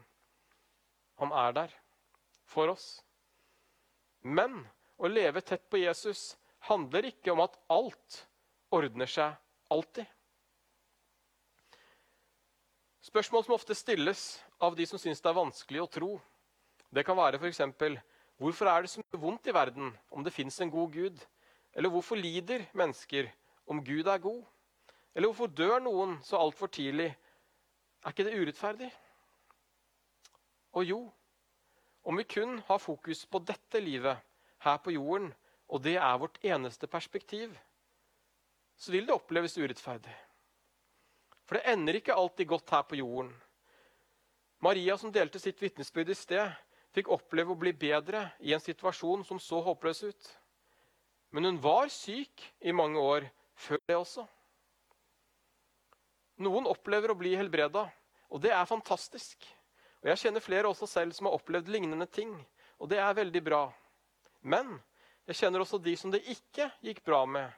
Han 1.21 1.31
er 1.31 1.53
der 1.55 1.75
for 2.47 2.73
oss. 2.73 2.87
Men 4.21 4.65
å 4.99 5.07
leve 5.07 5.41
tett 5.41 5.63
på 5.71 5.79
Jesus 5.79 6.35
handler 6.67 7.07
ikke 7.07 7.31
om 7.31 7.45
at 7.45 7.55
alt 7.71 8.25
ordner 8.75 9.09
seg 9.09 9.37
alltid. 9.71 10.05
Spørsmål 13.07 13.45
som 13.45 13.55
ofte 13.55 13.75
stilles 13.77 14.23
av 14.59 14.75
de 14.75 14.83
som 14.89 14.99
syns 14.99 15.23
det 15.23 15.29
er 15.31 15.37
vanskelig 15.37 15.79
å 15.85 15.91
tro, 15.91 16.11
det 16.91 17.05
kan 17.07 17.15
være 17.15 17.39
f.eks.: 17.39 17.61
Hvorfor 18.37 18.67
er 18.67 18.83
det 18.83 18.91
så 18.91 19.01
mye 19.01 19.21
vondt 19.21 19.47
i 19.47 19.55
verden 19.55 19.93
om 20.11 20.23
det 20.23 20.35
fins 20.35 20.59
en 20.61 20.71
god 20.71 20.91
Gud? 20.91 21.23
Eller 21.73 21.89
hvorfor 21.89 22.19
lider 22.19 22.65
mennesker 22.73 23.31
om 23.65 23.79
Gud 23.83 24.07
er 24.07 24.19
god? 24.19 24.43
Eller 25.17 25.31
hvorfor 25.31 25.49
dør 25.49 25.79
noen 25.81 26.19
så 26.21 26.37
altfor 26.37 26.69
tidlig? 26.69 27.09
Er 28.05 28.13
ikke 28.13 28.27
det 28.27 28.37
urettferdig? 28.37 28.91
Og 30.77 30.85
jo, 30.85 30.99
om 32.05 32.21
vi 32.21 32.25
kun 32.29 32.59
har 32.67 32.77
fokus 32.77 33.23
på 33.25 33.41
dette 33.41 33.81
livet 33.81 34.21
her 34.61 34.77
på 34.77 34.93
jorden, 34.93 35.31
og 35.67 35.81
det 35.83 35.95
er 35.97 36.21
vårt 36.21 36.37
eneste 36.45 36.87
perspektiv, 36.87 37.57
så 38.77 38.93
vil 38.93 39.09
det 39.09 39.17
oppleves 39.17 39.57
urettferdig. 39.57 40.13
For 41.49 41.57
det 41.57 41.73
ender 41.73 41.97
ikke 41.97 42.13
alltid 42.13 42.45
godt 42.45 42.69
her 42.69 42.85
på 42.85 43.01
jorden. 43.01 43.33
Maria, 44.61 44.97
som 45.01 45.11
delte 45.13 45.41
sitt 45.41 45.61
vitnesbyrd 45.61 46.13
i 46.13 46.17
sted, 46.17 46.53
fikk 46.93 47.09
oppleve 47.09 47.57
å 47.57 47.59
bli 47.59 47.73
bedre 47.73 48.27
i 48.45 48.53
en 48.53 48.61
situasjon 48.61 49.25
som 49.25 49.41
så 49.41 49.65
håpløs 49.65 50.03
ut. 50.03 50.31
Men 51.33 51.49
hun 51.49 51.61
var 51.63 51.89
syk 51.89 52.51
i 52.61 52.71
mange 52.71 53.01
år 53.01 53.31
før 53.57 53.81
det 53.89 53.97
også. 53.97 54.29
Noen 56.37 56.67
opplever 56.69 57.11
å 57.11 57.17
bli 57.17 57.33
helbreda, 57.37 57.87
og 58.29 58.41
det 58.43 58.51
er 58.53 58.69
fantastisk. 58.69 59.45
Og 60.03 60.11
Jeg 60.11 60.21
kjenner 60.21 60.43
flere 60.43 60.69
også 60.69 60.87
selv 60.89 61.15
som 61.17 61.29
har 61.29 61.37
opplevd 61.37 61.71
lignende 61.73 62.05
ting, 62.05 62.33
og 62.77 62.91
det 62.91 62.99
er 63.01 63.17
veldig 63.17 63.41
bra. 63.43 63.63
Men 64.45 64.77
jeg 65.27 65.41
kjenner 65.41 65.63
også 65.63 65.79
de 65.81 65.95
som 65.97 66.13
det 66.13 66.21
ikke 66.29 66.69
gikk 66.85 67.01
bra 67.05 67.23
med, 67.25 67.49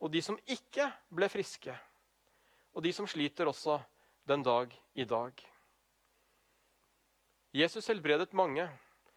og 0.00 0.12
de 0.12 0.20
som 0.22 0.38
ikke 0.46 0.90
ble 1.08 1.28
friske. 1.32 1.72
Og 2.76 2.84
de 2.84 2.92
som 2.94 3.08
sliter 3.08 3.48
også 3.50 3.80
den 4.28 4.44
dag 4.46 4.74
i 4.94 5.04
dag. 5.08 5.32
Jesus 7.50 7.88
helbredet 7.90 8.30
mange 8.36 8.68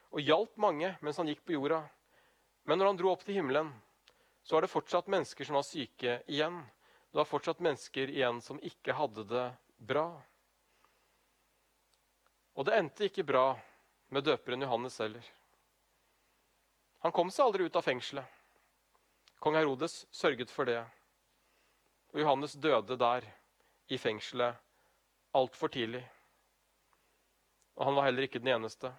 og 0.09 0.21
hjalp 0.23 0.55
mange 0.57 0.95
mens 1.05 1.19
han 1.21 1.29
gikk 1.29 1.43
på 1.45 1.53
jorda. 1.53 1.83
Men 2.65 2.79
når 2.79 2.89
han 2.89 2.97
dro 2.97 3.11
opp 3.11 3.25
til 3.27 3.37
himmelen, 3.37 3.69
så 4.41 4.55
var 4.55 4.65
det 4.65 4.71
fortsatt 4.73 5.11
mennesker 5.11 5.45
som 5.45 5.59
var 5.59 5.67
syke 5.67 6.17
igjen. 6.31 6.63
Det 7.13 7.17
var 7.17 7.25
fortsatt 7.29 7.59
mennesker 7.59 8.09
igjen 8.09 8.39
som 8.41 8.57
ikke 8.65 8.95
hadde 8.97 9.21
det 9.29 9.43
bra. 9.77 10.07
Og 12.57 12.65
det 12.65 12.73
endte 12.73 13.05
ikke 13.05 13.25
bra 13.29 13.51
med 14.09 14.25
døperen 14.25 14.65
Johannes 14.65 14.97
heller. 14.97 15.27
Han 17.05 17.13
kom 17.13 17.29
seg 17.29 17.45
aldri 17.45 17.67
ut 17.69 17.77
av 17.77 17.85
fengselet. 17.85 18.25
Kong 19.45 19.59
Herodes 19.59 20.07
sørget 20.09 20.49
for 20.49 20.65
det. 20.65 20.79
Og 22.17 22.23
Johannes 22.23 22.57
døde 22.57 22.97
der, 22.97 23.29
i 23.93 24.01
fengselet, 24.01 24.57
altfor 25.37 25.69
tidlig. 25.69 26.01
Og 27.77 27.91
han 27.91 28.01
var 28.01 28.09
heller 28.09 28.25
ikke 28.25 28.41
den 28.41 28.55
eneste. 28.57 28.89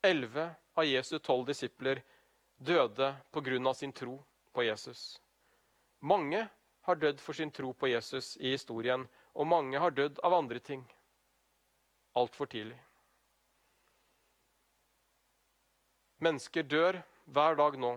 Elleve 0.00 0.48
av 0.72 0.88
Jesu 0.88 1.18
tolv 1.18 1.44
disipler 1.52 2.00
døde 2.56 3.12
pga. 3.28 3.74
sin 3.74 3.92
tro 3.92 4.22
på 4.56 4.62
Jesus. 4.62 5.20
Mange 6.00 6.48
har 6.84 7.00
dødd 7.00 7.20
for 7.20 7.36
sin 7.36 7.50
tro 7.50 7.72
på 7.72 7.88
Jesus 7.88 8.34
i 8.40 8.52
historien, 8.52 9.06
og 9.34 9.48
mange 9.48 9.80
har 9.80 9.94
dødd 9.94 10.20
av 10.24 10.36
andre 10.36 10.60
ting. 10.60 10.84
Altfor 12.14 12.46
tidlig. 12.50 12.76
Mennesker 16.24 16.62
dør 16.62 17.00
hver 17.26 17.56
dag 17.58 17.78
nå 17.80 17.96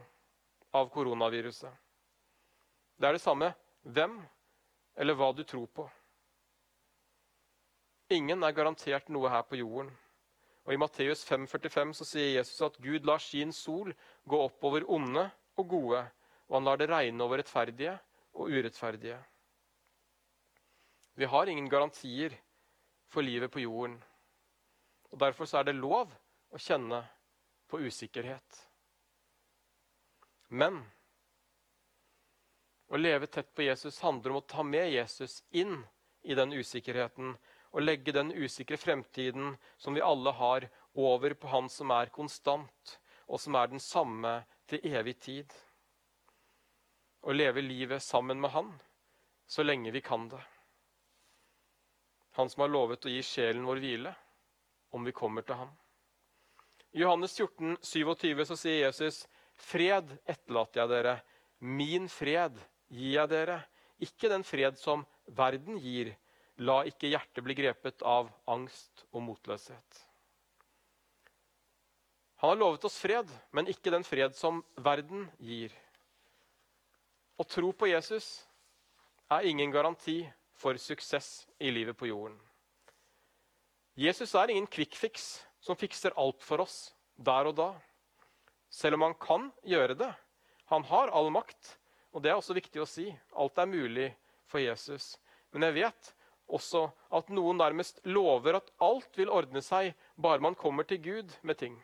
av 0.75 0.89
koronaviruset. 0.91 1.71
Det 2.97 3.07
er 3.07 3.17
det 3.17 3.23
samme 3.23 3.51
hvem 3.83 4.17
eller 4.97 5.15
hva 5.19 5.29
du 5.35 5.43
tror 5.45 5.67
på. 5.67 5.85
Ingen 8.15 8.43
er 8.43 8.55
garantert 8.55 9.11
noe 9.11 9.29
her 9.29 9.43
på 9.43 9.59
jorden. 9.59 9.91
Og 10.65 10.73
I 10.73 10.79
Matteus 10.79 11.21
5,45 11.27 11.93
så 11.99 12.07
sier 12.07 12.33
Jesus 12.39 12.63
at 12.65 12.79
Gud 12.83 13.05
lar 13.07 13.21
sin 13.23 13.53
sol 13.55 13.93
gå 14.27 14.39
opp 14.47 14.63
over 14.67 14.83
onde 14.91 15.27
og 15.59 15.69
gode, 15.71 16.01
og 16.47 16.57
han 16.57 16.67
lar 16.67 16.79
det 16.79 16.89
regne 16.91 17.23
over 17.23 17.39
rettferdige 17.39 17.97
og 18.37 18.53
urettferdige. 18.53 19.17
Vi 21.17 21.25
har 21.25 21.49
ingen 21.49 21.69
garantier 21.69 22.35
for 23.09 23.25
livet 23.25 23.51
på 23.51 23.63
jorden. 23.63 23.97
Og 25.11 25.19
Derfor 25.19 25.49
er 25.57 25.65
det 25.65 25.75
lov 25.75 26.11
å 26.53 26.61
kjenne 26.61 27.01
på 27.67 27.81
usikkerhet. 27.81 28.61
Men 30.49 30.79
å 32.87 32.99
leve 32.99 33.27
tett 33.27 33.49
på 33.55 33.65
Jesus 33.65 33.99
handler 34.05 34.31
om 34.31 34.39
å 34.39 34.47
ta 34.47 34.63
med 34.63 34.91
Jesus 34.93 35.41
inn 35.51 35.81
i 36.23 36.35
den 36.37 36.53
usikkerheten 36.53 37.33
og 37.73 37.83
legge 37.83 38.13
den 38.15 38.31
usikre 38.31 38.77
fremtiden 38.79 39.55
som 39.77 39.97
vi 39.97 40.03
alle 40.05 40.31
har, 40.31 40.69
over 40.97 41.33
på 41.37 41.47
Han 41.51 41.67
som 41.69 41.91
er 41.93 42.09
konstant, 42.09 42.99
og 43.27 43.41
som 43.41 43.55
er 43.55 43.67
den 43.69 43.81
samme 43.83 44.39
til 44.65 44.81
evig 44.87 45.17
tid. 45.21 45.51
Og 47.27 47.35
leve 47.35 47.61
livet 47.61 48.03
sammen 48.03 48.39
med 48.39 48.53
Han 48.55 48.71
så 49.47 49.63
lenge 49.63 49.91
vi 49.91 50.01
kan 50.01 50.27
det. 50.29 50.41
Han 52.39 52.49
som 52.49 52.61
har 52.61 52.71
lovet 52.71 53.05
å 53.07 53.11
gi 53.11 53.21
sjelen 53.23 53.65
vår 53.67 53.79
hvile 53.83 54.13
om 54.95 55.07
vi 55.07 55.15
kommer 55.15 55.45
til 55.47 55.59
ham. 55.61 55.71
I 56.91 57.01
Johannes 57.03 57.35
14, 57.37 57.77
27 57.81 58.45
så 58.45 58.57
sier 58.59 58.79
Jesus, 58.85 59.27
'Fred 59.55 60.11
etterlater 60.25 60.81
jeg 60.81 60.89
dere. 60.89 61.15
Min 61.59 62.07
fred 62.09 62.59
gir 62.87 63.13
jeg 63.21 63.29
dere.' 63.29 63.63
Ikke 63.99 64.29
den 64.29 64.43
fred 64.45 64.77
som 64.77 65.05
verden 65.25 65.79
gir, 65.81 66.11
La 66.57 66.83
ikke 66.85 67.09
hjertet 67.09 67.43
bli 67.45 67.53
grepet 67.57 68.01
av 68.01 68.29
angst 68.49 69.03
og 69.11 69.21
motløshet. 69.25 69.99
Han 72.41 72.49
har 72.49 72.57
lovet 72.57 72.85
oss 72.85 72.97
fred, 73.01 73.29
men 73.53 73.69
ikke 73.69 73.93
den 73.93 74.05
fred 74.05 74.33
som 74.37 74.63
verden 74.77 75.27
gir. 75.37 75.73
Å 77.37 77.45
tro 77.45 77.69
på 77.73 77.89
Jesus 77.89 78.47
er 79.29 79.45
ingen 79.45 79.71
garanti 79.71 80.23
for 80.57 80.77
suksess 80.81 81.47
i 81.61 81.69
livet 81.69 81.97
på 81.97 82.09
jorden. 82.09 82.37
Jesus 83.97 84.33
er 84.37 84.49
ingen 84.49 84.69
kvikkfiks 84.69 85.27
som 85.61 85.77
fikser 85.77 86.15
alt 86.17 86.41
for 86.45 86.63
oss 86.65 86.95
der 87.17 87.49
og 87.49 87.57
da. 87.57 87.71
Selv 88.69 88.97
om 88.97 89.05
han 89.07 89.15
kan 89.21 89.51
gjøre 89.65 89.97
det. 89.97 90.11
Han 90.73 90.83
har 90.89 91.13
all 91.15 91.29
makt, 91.31 91.77
og 92.11 92.23
det 92.23 92.31
er 92.31 92.39
også 92.39 92.57
viktig 92.57 92.81
å 92.81 92.89
si. 92.89 93.07
Alt 93.37 93.57
er 93.61 93.69
mulig 93.69 94.09
for 94.49 94.61
Jesus. 94.61 95.15
Men 95.53 95.69
jeg 95.69 95.77
vet 95.79 96.11
også 96.47 96.87
at 97.13 97.29
noen 97.33 97.59
nærmest 97.61 98.01
lover 98.07 98.59
at 98.59 98.71
alt 98.83 99.17
vil 99.19 99.31
ordne 99.31 99.61
seg 99.63 99.93
bare 100.15 100.43
man 100.43 100.57
kommer 100.57 100.87
til 100.87 101.01
Gud 101.03 101.33
med 101.41 101.59
ting. 101.61 101.77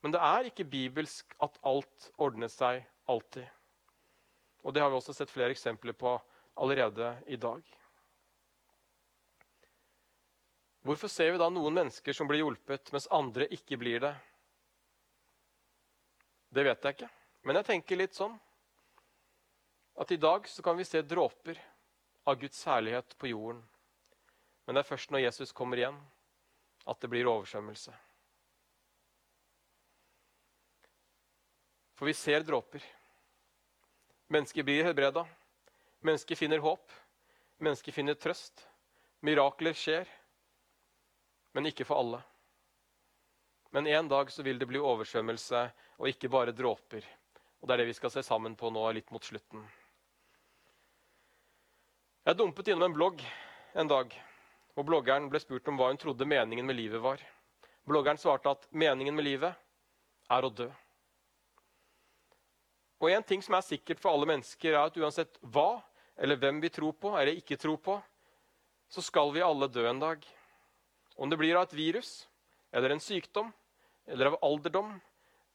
Men 0.00 0.14
det 0.14 0.20
er 0.24 0.48
ikke 0.48 0.68
bibelsk 0.68 1.34
at 1.44 1.58
alt 1.66 2.10
ordner 2.16 2.48
seg 2.52 2.86
alltid. 3.10 3.48
Og 4.62 4.74
det 4.74 4.82
har 4.82 4.90
vi 4.92 4.98
også 4.98 5.14
sett 5.16 5.32
flere 5.32 5.54
eksempler 5.54 5.96
på 5.96 6.14
allerede 6.60 7.14
i 7.26 7.36
dag. 7.40 7.62
Hvorfor 10.84 11.12
ser 11.12 11.32
vi 11.32 11.40
da 11.40 11.48
noen 11.52 11.76
mennesker 11.76 12.16
som 12.16 12.28
blir 12.28 12.40
hjulpet, 12.40 12.92
mens 12.92 13.08
andre 13.12 13.48
ikke 13.52 13.76
blir 13.80 14.00
det? 14.04 14.14
Det 16.50 16.64
vet 16.66 16.84
jeg 16.84 16.96
ikke. 16.96 17.10
Men 17.44 17.60
jeg 17.60 17.68
tenker 17.68 18.00
litt 18.00 18.16
sånn 18.16 18.36
at 20.00 20.12
i 20.12 20.20
dag 20.20 20.48
så 20.48 20.64
kan 20.64 20.78
vi 20.78 20.86
se 20.88 21.02
dråper 21.04 21.60
av 22.28 22.38
Guds 22.40 22.62
herlighet 22.68 23.16
på 23.20 23.30
jorden. 23.32 23.60
Men 24.64 24.76
det 24.76 24.84
er 24.84 24.88
først 24.88 25.12
når 25.12 25.24
Jesus 25.26 25.52
kommer 25.56 25.80
igjen, 25.80 25.98
at 26.88 27.00
det 27.00 27.10
blir 27.12 27.28
oversvømmelse. 27.28 27.92
For 32.00 32.08
vi 32.08 32.16
ser 32.16 32.44
dråper. 32.46 32.84
Mennesker 34.30 34.62
blir 34.62 34.84
helbreda. 34.86 35.24
Mennesker 36.06 36.38
finner 36.38 36.62
håp. 36.62 36.92
Mennesker 37.58 37.92
finner 37.92 38.14
trøst. 38.14 38.62
Mirakler 39.26 39.74
skjer. 39.74 40.06
Men 41.52 41.66
ikke 41.66 41.84
for 41.88 41.98
alle. 41.98 42.20
Men 43.74 43.86
en 43.90 44.08
dag 44.08 44.30
så 44.30 44.44
vil 44.46 44.58
det 44.58 44.68
bli 44.70 44.78
oversvømmelse 44.78 45.64
og 45.98 46.08
ikke 46.12 46.30
bare 46.30 46.54
dråper. 46.54 47.02
Og 47.60 47.68
Det 47.68 47.74
er 47.74 47.82
det 47.82 47.90
vi 47.90 47.96
skal 47.98 48.12
se 48.14 48.22
sammen 48.22 48.54
på 48.56 48.70
nå 48.70 48.84
litt 48.94 49.10
mot 49.10 49.24
slutten. 49.24 49.66
Jeg 52.24 52.38
dumpet 52.38 52.70
innom 52.70 52.86
en 52.86 52.94
blogg 52.94 53.24
en 53.74 53.90
dag, 53.90 54.14
og 54.78 54.86
bloggeren 54.86 55.26
ble 55.30 55.40
spurt 55.42 55.66
om 55.70 55.78
hva 55.78 55.90
hun 55.90 55.98
trodde 55.98 56.26
meningen 56.26 56.66
med 56.66 56.78
livet 56.78 57.02
var. 57.02 57.18
Bloggeren 57.82 58.18
svarte 58.18 58.54
at 58.54 58.70
meningen 58.70 59.14
med 59.18 59.26
livet 59.26 59.58
er 60.30 60.46
å 60.46 60.54
dø. 60.54 60.70
Og 63.00 63.08
en 63.10 63.24
ting 63.24 63.40
som 63.42 63.56
er 63.56 63.64
sikkert 63.64 64.00
for 64.02 64.12
alle 64.12 64.28
mennesker, 64.28 64.74
er 64.74 64.82
at 64.84 64.98
uansett 65.00 65.38
hva 65.40 65.80
eller 66.20 66.36
hvem 66.36 66.60
vi 66.60 66.68
tror 66.72 66.92
på 67.00 67.14
eller 67.16 67.38
ikke 67.38 67.56
tror 67.60 67.78
på, 67.80 67.96
så 68.92 69.02
skal 69.04 69.32
vi 69.32 69.44
alle 69.44 69.70
dø 69.72 69.86
en 69.88 70.02
dag. 70.02 70.24
Om 71.16 71.30
det 71.30 71.38
blir 71.40 71.56
av 71.56 71.68
et 71.68 71.78
virus 71.78 72.26
eller 72.74 72.92
en 72.92 73.02
sykdom 73.02 73.48
eller 74.10 74.32
av 74.32 74.38
alderdom 74.44 74.92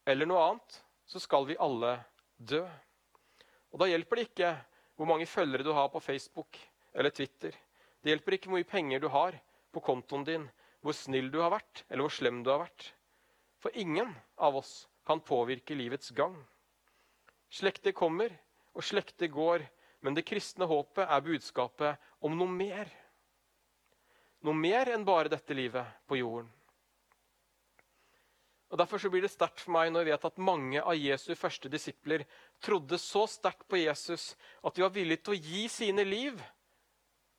eller 0.06 0.28
noe 0.28 0.42
annet, 0.42 0.80
så 1.06 1.22
skal 1.22 1.46
vi 1.46 1.58
alle 1.62 1.98
dø. 2.36 2.64
Og 3.70 3.82
da 3.82 3.88
hjelper 3.90 4.18
det 4.18 4.26
ikke 4.30 4.52
hvor 4.96 5.10
mange 5.10 5.28
følgere 5.28 5.66
du 5.66 5.72
har 5.76 5.90
på 5.92 6.02
Facebook 6.02 6.58
eller 6.96 7.14
Twitter. 7.14 7.54
Det 8.02 8.10
hjelper 8.10 8.36
ikke 8.36 8.50
hvor 8.50 8.58
mye 8.58 8.68
penger 8.68 9.02
du 9.02 9.08
har 9.12 9.38
på 9.74 9.82
kontoen 9.84 10.24
din, 10.26 10.44
hvor 10.80 10.96
snill 10.96 11.28
du 11.30 11.40
har 11.42 11.52
vært, 11.52 11.84
eller 11.90 12.06
hvor 12.06 12.14
slem 12.14 12.42
du 12.42 12.50
har 12.50 12.64
vært. 12.64 12.90
For 13.60 13.74
ingen 13.76 14.14
av 14.38 14.56
oss 14.56 14.86
kan 15.06 15.20
påvirke 15.20 15.76
livets 15.76 16.10
gang. 16.16 16.36
Slekter 17.52 17.94
kommer, 17.96 18.32
og 18.74 18.84
slekter 18.84 19.30
går. 19.32 19.64
Men 20.04 20.14
det 20.14 20.26
kristne 20.28 20.68
håpet 20.68 21.08
er 21.08 21.24
budskapet 21.24 22.10
om 22.24 22.36
noe 22.36 22.50
mer. 22.52 22.90
Noe 24.44 24.54
mer 24.54 24.92
enn 24.92 25.06
bare 25.06 25.32
dette 25.32 25.56
livet 25.56 26.04
på 26.06 26.20
jorden. 26.20 26.50
Og 28.70 28.78
Derfor 28.78 28.98
så 28.98 29.10
blir 29.10 29.22
det 29.22 29.30
sterkt 29.30 29.62
for 29.62 29.72
meg 29.76 29.92
når 29.92 30.02
jeg 30.02 30.12
vet 30.12 30.26
at 30.28 30.42
mange 30.42 30.82
av 30.82 30.98
Jesu 30.98 31.30
første 31.38 31.70
disipler 31.70 32.24
trodde 32.62 32.98
så 32.98 33.22
sterkt 33.30 33.66
på 33.70 33.78
Jesus 33.78 34.32
at 34.62 34.74
de 34.74 34.82
var 34.82 34.94
villige 34.94 35.22
til 35.22 35.36
å 35.36 35.38
gi 35.38 35.62
sine 35.70 36.04
liv 36.06 36.40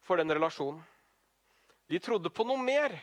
for 0.07 0.19
den 0.19 0.31
relasjonen. 0.31 0.79
De 1.87 1.99
trodde 2.03 2.31
på 2.31 2.47
noe 2.47 2.59
mer. 2.59 2.95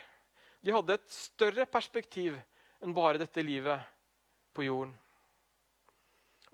De 0.64 0.73
hadde 0.73 0.96
et 0.96 1.08
større 1.12 1.68
perspektiv 1.68 2.37
enn 2.80 2.96
bare 2.96 3.20
dette 3.20 3.44
livet 3.44 3.80
på 4.56 4.64
jorden. 4.64 4.92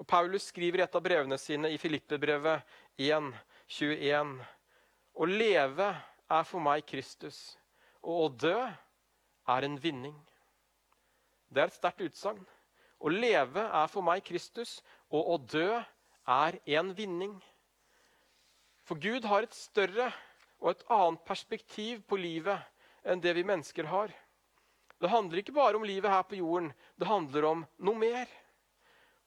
Og 0.00 0.06
Paulus 0.08 0.46
skriver 0.48 0.80
i 0.80 0.84
et 0.86 0.94
av 0.96 1.02
brevene 1.04 1.36
sine 1.36 1.68
i 1.68 1.76
Filippebrevet 1.80 2.64
1, 2.96 3.26
21. 3.68 4.32
Å 5.12 5.28
leve 5.28 5.88
er 6.30 6.46
for 6.48 6.64
meg 6.64 6.86
Kristus, 6.88 7.58
og 8.00 8.22
å 8.24 8.30
dø 8.46 8.56
er 8.64 9.68
en 9.68 9.76
vinning. 9.82 10.16
Det 11.52 11.60
er 11.60 11.68
et 11.68 11.76
sterkt 11.76 12.00
utsagn. 12.06 12.40
Å 13.00 13.12
leve 13.12 13.66
er 13.66 13.92
for 13.92 14.06
meg 14.06 14.24
Kristus, 14.24 14.78
og 15.12 15.34
å 15.34 15.38
dø 15.52 15.68
er 15.76 16.60
en 16.78 16.94
vinning. 16.96 17.36
For 18.88 18.96
Gud 18.96 19.28
har 19.28 19.44
et 19.44 19.56
større 19.56 20.08
og 20.60 20.72
et 20.72 20.84
annet 20.88 21.24
perspektiv 21.28 22.00
på 22.08 22.16
livet 22.20 22.56
enn 23.04 23.20
det 23.20 23.36
vi 23.36 23.44
mennesker 23.44 23.88
har. 23.92 24.12
Det 25.00 25.12
handler 25.12 25.40
ikke 25.40 25.56
bare 25.56 25.76
om 25.76 25.84
livet 25.84 26.12
her 26.12 26.24
på 26.28 26.40
jorden, 26.40 26.72
det 26.96 27.08
handler 27.08 27.52
om 27.52 27.66
noe 27.84 28.00
mer. 28.00 28.39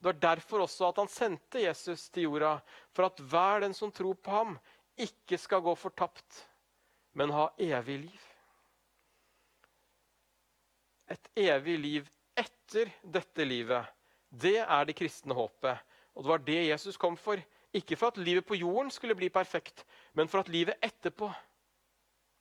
Det 0.04 0.10
var 0.10 0.18
derfor 0.20 0.66
også 0.66 0.90
at 0.90 0.98
han 1.00 1.08
sendte 1.08 1.62
Jesus 1.64 2.10
til 2.12 2.26
jorda, 2.26 2.58
for 2.92 3.08
at 3.08 3.22
hver 3.24 3.62
den 3.64 3.72
som 3.72 3.88
tror 3.88 4.18
på 4.20 4.32
ham, 4.34 4.58
ikke 5.00 5.38
skal 5.40 5.62
gå 5.64 5.72
fortapt, 5.80 6.42
men 7.16 7.32
ha 7.32 7.46
evig 7.56 8.02
liv. 8.02 8.26
Et 11.08 11.30
evig 11.40 11.78
liv 11.80 12.10
etter 12.36 12.92
dette 13.16 13.46
livet, 13.48 13.88
det 14.28 14.58
er 14.60 14.90
det 14.90 14.98
kristne 15.00 15.38
håpet. 15.38 15.80
Og 16.18 16.26
det 16.26 16.32
var 16.34 16.44
det 16.50 16.58
Jesus 16.66 17.00
kom 17.00 17.16
for. 17.16 17.40
Ikke 17.72 17.96
for 17.96 18.12
at 18.12 18.20
livet 18.20 18.44
på 18.44 18.58
jorden 18.60 18.92
skulle 18.92 19.16
bli 19.16 19.30
perfekt, 19.32 19.86
men 20.20 20.28
for 20.28 20.44
at 20.44 20.52
livet 20.52 20.84
etterpå 20.84 21.30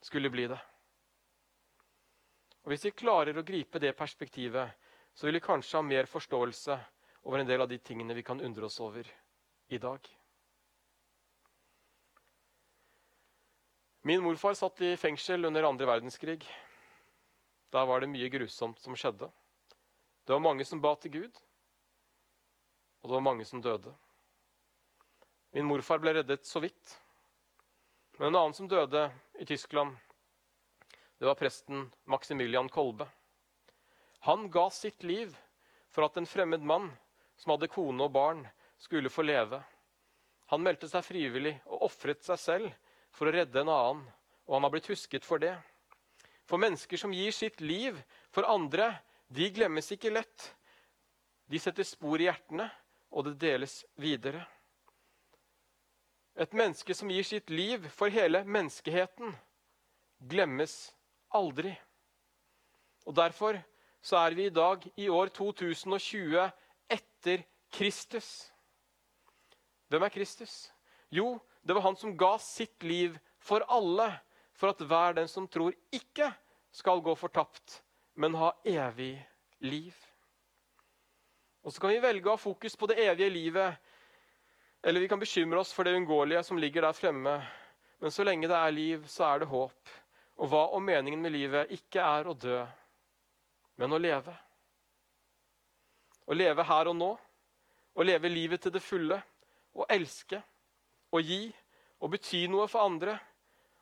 skulle 0.02 0.32
bli 0.34 0.48
det. 0.50 0.58
Og 2.64 2.74
Hvis 2.74 2.88
vi 2.88 2.92
klarer 3.04 3.38
å 3.38 3.46
gripe 3.46 3.78
det 3.78 3.94
perspektivet, 3.94 4.74
så 5.14 5.28
vil 5.28 5.38
vi 5.38 5.44
kanskje 5.46 5.78
ha 5.78 5.86
mer 5.86 6.10
forståelse 6.10 6.80
over 7.22 7.38
en 7.38 7.46
del 7.46 7.60
av 7.60 7.68
de 7.68 7.78
tingene 7.78 8.14
vi 8.14 8.22
kan 8.22 8.40
undre 8.40 8.66
oss 8.66 8.80
over 8.80 9.06
i 9.68 9.78
dag. 9.78 10.08
Min 14.02 14.22
morfar 14.22 14.54
satt 14.54 14.80
i 14.80 14.96
fengsel 14.96 15.44
under 15.44 15.62
andre 15.62 15.86
verdenskrig. 15.86 16.42
Da 17.70 17.84
var 17.84 18.00
det 18.00 18.10
mye 18.10 18.28
grusomt 18.28 18.80
som 18.82 18.96
skjedde. 18.98 19.30
Det 20.26 20.34
var 20.34 20.42
mange 20.42 20.64
som 20.64 20.80
ba 20.82 20.94
til 20.98 21.10
Gud, 21.10 21.38
og 23.02 23.08
det 23.08 23.14
var 23.14 23.24
mange 23.24 23.46
som 23.46 23.62
døde. 23.62 23.94
Min 25.54 25.66
morfar 25.66 26.02
ble 26.02 26.16
reddet 26.18 26.46
så 26.46 26.62
vidt. 26.62 26.96
Men 28.18 28.32
en 28.32 28.40
annen 28.40 28.54
som 28.54 28.68
døde 28.68 29.06
i 29.38 29.46
Tyskland, 29.46 29.94
det 31.18 31.26
var 31.26 31.38
presten 31.38 31.86
Maximilian 32.04 32.68
Kolbe. 32.68 33.06
Han 34.26 34.50
ga 34.50 34.68
sitt 34.70 35.02
liv 35.02 35.34
for 35.90 36.06
at 36.06 36.18
en 36.18 36.26
fremmed 36.26 36.62
mann 36.62 36.90
som 37.42 37.56
hadde 37.56 37.70
kone 37.72 38.06
og 38.06 38.14
barn, 38.14 38.44
skulle 38.78 39.10
få 39.10 39.24
leve. 39.26 39.58
Han 40.52 40.62
meldte 40.62 40.88
seg 40.90 41.04
frivillig 41.06 41.56
og 41.66 41.88
ofret 41.88 42.22
seg 42.22 42.38
selv 42.38 42.72
for 43.14 43.26
å 43.28 43.34
redde 43.34 43.62
en 43.62 43.72
annen, 43.72 44.02
og 44.46 44.56
han 44.56 44.66
har 44.66 44.72
blitt 44.74 44.90
husket 44.92 45.26
for 45.26 45.42
det. 45.42 45.54
For 46.46 46.60
mennesker 46.62 47.00
som 47.00 47.14
gir 47.14 47.34
sitt 47.34 47.62
liv 47.62 47.98
for 48.34 48.46
andre, 48.50 48.92
de 49.32 49.48
glemmes 49.54 49.90
ikke 49.94 50.12
lett. 50.12 50.48
De 51.50 51.58
setter 51.62 51.86
spor 51.86 52.20
i 52.20 52.28
hjertene, 52.28 52.68
og 53.12 53.26
det 53.26 53.38
deles 53.42 53.82
videre. 54.00 54.44
Et 56.38 56.52
menneske 56.56 56.94
som 56.96 57.10
gir 57.12 57.26
sitt 57.28 57.50
liv 57.52 57.84
for 57.92 58.12
hele 58.12 58.40
menneskeheten, 58.48 59.34
glemmes 60.30 60.92
aldri. 61.34 61.74
Og 63.04 63.16
Derfor 63.18 63.58
så 64.02 64.18
er 64.22 64.36
vi 64.36 64.46
i 64.48 64.54
dag, 64.54 64.84
i 64.96 65.08
år 65.08 65.30
2020, 65.34 66.50
etter 66.90 67.44
Kristus. 67.72 68.52
Hvem 69.92 70.06
er 70.06 70.14
Kristus? 70.14 70.72
Jo, 71.12 71.36
det 71.62 71.74
var 71.76 71.84
han 71.84 71.96
som 71.96 72.16
ga 72.16 72.36
sitt 72.40 72.82
liv 72.82 73.18
for 73.42 73.64
alle, 73.68 74.08
for 74.56 74.72
at 74.72 74.80
hver 74.80 75.18
den 75.18 75.28
som 75.28 75.48
tror, 75.48 75.74
ikke 75.92 76.30
skal 76.72 77.02
gå 77.04 77.14
fortapt, 77.18 77.82
men 78.14 78.34
ha 78.40 78.52
evig 78.64 79.14
liv. 79.60 79.94
Og 81.62 81.72
Så 81.72 81.80
kan 81.80 81.92
vi 81.92 82.02
velge 82.02 82.26
å 82.26 82.34
ha 82.34 82.40
fokus 82.40 82.76
på 82.76 82.88
det 82.90 82.98
evige 83.04 83.30
livet, 83.30 83.76
eller 84.82 85.00
vi 85.00 85.08
kan 85.08 85.20
bekymre 85.20 85.60
oss 85.60 85.72
for 85.72 85.86
det 85.86 85.94
uunngåelige 85.94 86.42
som 86.42 86.58
ligger 86.58 86.82
der 86.82 86.96
fremme. 86.96 87.36
Men 88.02 88.10
så 88.10 88.24
lenge 88.26 88.48
det 88.50 88.56
er 88.58 88.74
liv, 88.74 89.04
så 89.06 89.28
er 89.28 89.42
det 89.42 89.50
håp. 89.52 89.92
Og 90.42 90.48
hva 90.50 90.64
om 90.74 90.82
meningen 90.82 91.22
med 91.22 91.36
livet 91.36 91.70
ikke 91.70 92.02
er 92.02 92.26
å 92.26 92.34
dø, 92.34 92.64
men 93.78 93.94
å 93.94 94.00
leve? 94.00 94.34
Å 96.32 96.36
leve 96.36 96.64
her 96.64 96.88
og 96.88 96.96
nå, 96.96 97.10
å 97.92 98.04
leve 98.08 98.30
livet 98.32 98.62
til 98.64 98.72
det 98.72 98.80
fulle, 98.80 99.18
å 99.76 99.84
elske, 99.92 100.38
å 101.12 101.20
gi 101.20 101.42
og 102.00 102.14
bety 102.14 102.46
noe 102.48 102.64
for 102.72 102.86
andre. 102.88 103.18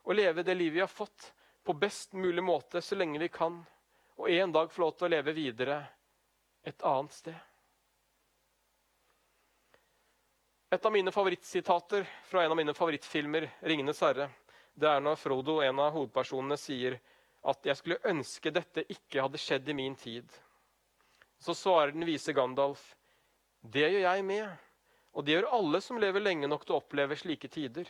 Å 0.02 0.16
leve 0.16 0.42
det 0.42 0.56
livet 0.56 0.80
vi 0.80 0.82
har 0.82 0.90
fått, 0.90 1.28
på 1.62 1.76
best 1.78 2.16
mulig 2.18 2.42
måte 2.42 2.82
så 2.82 2.98
lenge 2.98 3.20
vi 3.22 3.28
kan. 3.30 3.60
Og 4.18 4.26
en 4.34 4.56
dag 4.56 4.72
få 4.72 4.82
lov 4.82 4.96
til 4.96 5.06
å 5.06 5.12
leve 5.14 5.36
videre 5.36 5.78
et 6.66 6.82
annet 6.82 7.14
sted. 7.14 7.38
Et 10.74 10.86
av 10.86 10.92
mine 10.94 11.14
favorittsitater 11.14 12.04
fra 12.26 12.44
en 12.44 12.50
av 12.50 12.58
mine 12.58 12.74
favorittfilmer, 12.74 13.46
'Ringenes 13.62 14.02
herre', 14.02 14.30
det 14.74 14.90
er 14.90 15.00
når 15.00 15.22
Frodo, 15.22 15.60
en 15.62 15.78
av 15.78 15.94
hovedpersonene, 15.94 16.58
sier 16.58 16.98
at 17.42 17.62
'jeg 17.62 17.76
skulle 17.76 18.04
ønske 18.04 18.50
dette 18.50 18.88
ikke 18.90 19.22
hadde 19.22 19.38
skjedd 19.38 19.68
i 19.68 19.72
min 19.74 19.94
tid'. 19.94 20.49
Så 21.40 21.54
svarer 21.56 21.94
den 21.94 22.04
vise 22.08 22.34
Gandalf, 22.36 22.82
det 23.60 23.86
gjør 23.88 24.04
jeg 24.04 24.24
med, 24.28 24.48
og 25.16 25.24
det 25.24 25.34
gjør 25.34 25.52
alle 25.56 25.80
som 25.84 26.00
lever 26.00 26.22
lenge 26.22 26.48
nok 26.48 26.66
til 26.66 26.76
å 26.76 26.80
oppleve 26.82 27.16
slike 27.18 27.48
tider. 27.52 27.88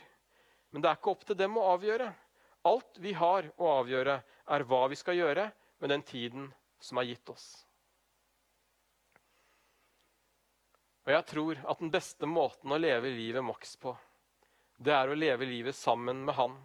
Men 0.71 0.83
det 0.83 0.89
er 0.89 0.99
ikke 0.99 1.13
opp 1.13 1.25
til 1.27 1.37
dem 1.39 1.57
å 1.59 1.65
avgjøre. 1.73 2.07
Alt 2.67 3.01
vi 3.03 3.11
har 3.17 3.49
å 3.59 3.73
avgjøre, 3.81 4.21
er 4.51 4.65
hva 4.67 4.85
vi 4.91 4.97
skal 4.99 5.19
gjøre 5.19 5.49
med 5.83 5.91
den 5.91 6.03
tiden 6.07 6.47
som 6.81 6.99
er 6.99 7.09
gitt 7.11 7.29
oss. 7.31 7.45
Og 11.05 11.13
jeg 11.15 11.27
tror 11.31 11.61
at 11.65 11.79
den 11.81 11.91
beste 11.93 12.29
måten 12.29 12.71
å 12.71 12.79
leve 12.79 13.09
livet 13.11 13.43
maks 13.43 13.75
på, 13.81 13.93
det 14.81 14.93
er 14.93 15.11
å 15.11 15.17
leve 15.17 15.45
livet 15.45 15.75
sammen 15.77 16.23
med 16.25 16.37
Han 16.37 16.55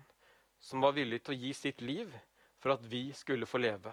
som 0.61 0.81
var 0.85 0.94
villig 0.96 1.22
til 1.25 1.35
å 1.35 1.40
gi 1.40 1.53
sitt 1.57 1.83
liv 1.85 2.12
for 2.62 2.75
at 2.77 2.85
vi 2.88 3.11
skulle 3.16 3.49
få 3.49 3.61
leve. 3.61 3.92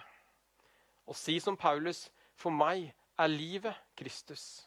Og 1.07 1.17
si 1.19 1.35
som 1.43 1.57
Paulus 1.59 2.05
for 2.43 2.51
meg 2.51 2.89
er 3.19 3.31
livet 3.31 3.77
Kristus. 3.95 4.65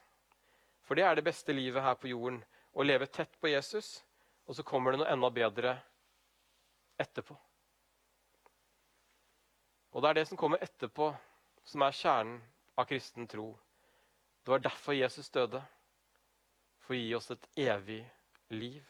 For 0.87 0.97
det 0.97 1.05
er 1.05 1.19
det 1.19 1.27
beste 1.27 1.53
livet 1.53 1.83
her 1.83 1.97
på 1.99 2.11
jorden. 2.13 2.41
Å 2.77 2.85
leve 2.85 3.09
tett 3.09 3.35
på 3.41 3.51
Jesus, 3.51 4.01
og 4.47 4.57
så 4.57 4.65
kommer 4.67 4.93
det 4.93 5.03
noe 5.03 5.13
enda 5.13 5.31
bedre 5.33 5.77
etterpå. 7.01 7.37
Og 9.97 10.03
det 10.03 10.11
er 10.11 10.19
det 10.21 10.27
som 10.29 10.39
kommer 10.41 10.63
etterpå, 10.63 11.09
som 11.65 11.83
er 11.83 11.97
kjernen 11.97 12.37
av 12.77 12.85
kristen 12.89 13.27
tro. 13.29 13.49
Det 14.45 14.53
var 14.53 14.63
derfor 14.63 14.95
Jesus 14.95 15.33
døde. 15.33 15.63
For 16.85 16.95
å 16.95 17.01
gi 17.01 17.15
oss 17.17 17.33
et 17.35 17.49
evig 17.59 18.03
liv. 18.55 18.85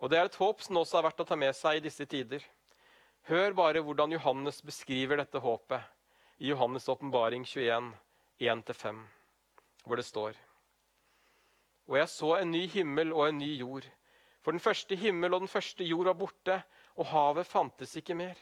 Og 0.00 0.10
det 0.10 0.18
er 0.18 0.26
et 0.26 0.40
håp 0.40 0.64
som 0.64 0.80
også 0.80 0.98
er 0.98 1.04
verdt 1.06 1.22
å 1.22 1.28
ta 1.28 1.36
med 1.38 1.54
seg 1.54 1.78
i 1.78 1.84
disse 1.84 2.06
tider. 2.08 2.42
Hør 3.28 3.54
bare 3.54 3.82
hvordan 3.84 4.16
Johannes 4.16 4.58
beskriver 4.64 5.20
dette 5.20 5.38
håpet 5.44 5.99
i 6.40 6.48
Johannes' 6.48 6.88
åpenbaring 6.88 7.44
21, 7.44 7.92
1-5, 8.38 9.00
hvor 9.84 10.00
det 10.00 10.06
står 10.08 10.36
Og 11.90 11.98
jeg 11.98 12.08
så 12.08 12.30
en 12.38 12.52
ny 12.54 12.62
himmel 12.72 13.10
og 13.12 13.26
en 13.28 13.40
ny 13.42 13.50
jord. 13.60 13.84
For 14.40 14.56
den 14.56 14.62
første 14.64 14.96
himmel 14.96 15.34
og 15.34 15.42
den 15.42 15.50
første 15.52 15.84
jord 15.84 16.08
var 16.08 16.16
borte, 16.16 16.62
og 16.96 17.10
havet 17.10 17.48
fantes 17.48 17.92
ikke 18.00 18.16
mer. 18.16 18.38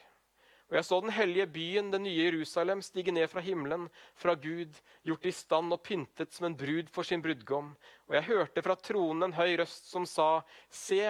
Og 0.68 0.76
jeg 0.76 0.84
så 0.84 0.98
den 1.00 1.14
hellige 1.16 1.46
byen, 1.50 1.88
det 1.90 2.00
nye 2.04 2.26
Jerusalem, 2.28 2.82
stige 2.84 3.10
ned 3.10 3.26
fra 3.32 3.42
himmelen, 3.42 3.88
fra 4.14 4.34
Gud, 4.38 4.78
gjort 5.02 5.26
i 5.26 5.32
stand 5.32 5.74
og 5.74 5.82
pyntet 5.82 6.36
som 6.36 6.46
en 6.46 6.56
brud 6.60 6.92
for 6.94 7.08
sin 7.08 7.24
brudgom. 7.24 7.72
Og 8.06 8.14
jeg 8.14 8.28
hørte 8.28 8.62
fra 8.62 8.76
tronen 8.76 9.26
en 9.26 9.36
høy 9.40 9.56
røst 9.58 9.90
som 9.90 10.06
sa, 10.06 10.44
Se, 10.70 11.00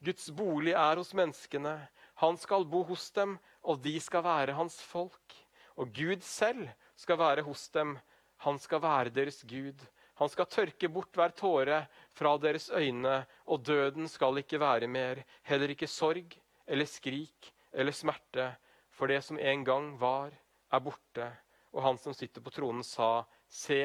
Guds 0.00 0.30
bolig 0.30 0.72
er 0.72 0.96
hos 0.96 1.12
menneskene. 1.18 1.74
Han 2.22 2.40
skal 2.40 2.64
bo 2.64 2.86
hos 2.88 3.10
dem, 3.18 3.36
og 3.60 3.82
de 3.84 3.98
skal 4.00 4.24
være 4.24 4.56
hans 4.56 4.80
folk. 4.94 5.36
Og 5.78 5.92
Gud 5.94 6.24
selv 6.26 6.66
skal 6.98 7.18
være 7.20 7.44
hos 7.46 7.68
dem. 7.74 7.96
Han 8.44 8.58
skal 8.58 8.82
være 8.82 9.14
deres 9.14 9.44
Gud. 9.46 9.78
Han 10.18 10.30
skal 10.30 10.50
tørke 10.50 10.88
bort 10.90 11.14
hver 11.14 11.30
tåre 11.38 11.84
fra 12.18 12.34
deres 12.42 12.66
øyne, 12.74 13.22
og 13.46 13.62
døden 13.66 14.08
skal 14.10 14.40
ikke 14.42 14.58
være 14.58 14.88
mer. 14.90 15.22
Heller 15.46 15.70
ikke 15.70 15.86
sorg 15.86 16.34
eller 16.66 16.90
skrik 16.90 17.52
eller 17.72 17.94
smerte 17.94 18.50
for 18.90 19.06
det 19.06 19.22
som 19.22 19.38
en 19.38 19.62
gang 19.64 19.92
var, 20.00 20.32
er 20.72 20.82
borte. 20.82 21.28
Og 21.72 21.84
han 21.84 21.98
som 22.02 22.14
sitter 22.16 22.42
på 22.42 22.50
tronen, 22.50 22.82
sa, 22.82 23.22
Se, 23.48 23.78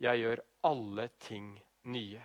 jeg 0.00 0.20
gjør 0.22 0.40
alle 0.64 1.08
ting 1.20 1.52
nye. 1.84 2.22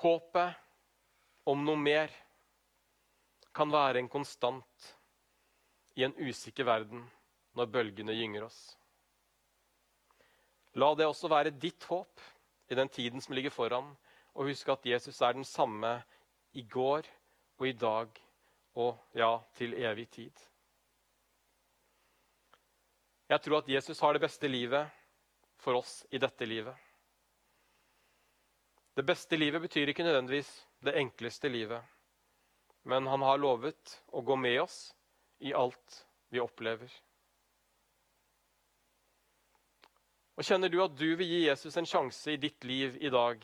Håpet 0.00 0.56
om 1.46 1.62
noe 1.64 1.78
mer 1.80 2.12
kan 3.56 3.72
være 3.72 4.02
en 4.02 4.10
konstant 4.12 4.88
i 5.96 6.04
en 6.04 6.14
usikker 6.20 6.66
verden 6.68 7.06
når 7.56 7.70
bølgene 7.72 8.16
gynger 8.16 8.44
oss. 8.44 8.58
La 10.76 10.90
det 10.92 11.06
også 11.08 11.30
være 11.32 11.54
ditt 11.56 11.86
håp 11.88 12.20
i 12.68 12.76
den 12.76 12.90
tiden 12.92 13.22
som 13.24 13.32
ligger 13.36 13.54
foran, 13.54 13.94
og 14.36 14.50
husk 14.50 14.68
at 14.68 14.84
Jesus 14.84 15.22
er 15.24 15.32
den 15.32 15.46
samme 15.48 15.94
i 16.52 16.66
går 16.68 17.08
og 17.56 17.68
i 17.68 17.72
dag 17.72 18.20
og 18.76 18.98
ja, 19.16 19.38
til 19.56 19.72
evig 19.80 20.08
tid. 20.12 20.44
Jeg 23.28 23.40
tror 23.42 23.62
at 23.62 23.68
Jesus 23.72 24.00
har 24.00 24.12
det 24.12 24.22
beste 24.22 24.48
livet 24.48 24.92
for 25.64 25.80
oss 25.80 26.02
i 26.12 26.20
dette 26.20 26.46
livet. 26.46 26.76
Det 28.96 29.04
beste 29.04 29.36
livet 29.36 29.64
betyr 29.64 29.88
ikke 29.88 30.04
nødvendigvis 30.04 30.50
det 30.84 30.94
enkleste 31.00 31.48
livet. 31.48 31.80
Men 32.86 33.06
han 33.10 33.22
har 33.26 33.38
lovet 33.42 33.96
å 34.14 34.22
gå 34.22 34.36
med 34.38 34.60
oss 34.62 34.94
i 35.42 35.50
alt 35.54 36.06
vi 36.30 36.38
opplever. 36.38 36.92
Og 40.36 40.46
Kjenner 40.46 40.70
du 40.70 40.78
at 40.84 40.94
du 40.94 41.08
vil 41.18 41.26
gi 41.26 41.40
Jesus 41.48 41.74
en 41.80 41.88
sjanse 41.88 42.30
i 42.30 42.38
ditt 42.38 42.62
liv 42.68 42.94
i 43.02 43.10
dag, 43.10 43.42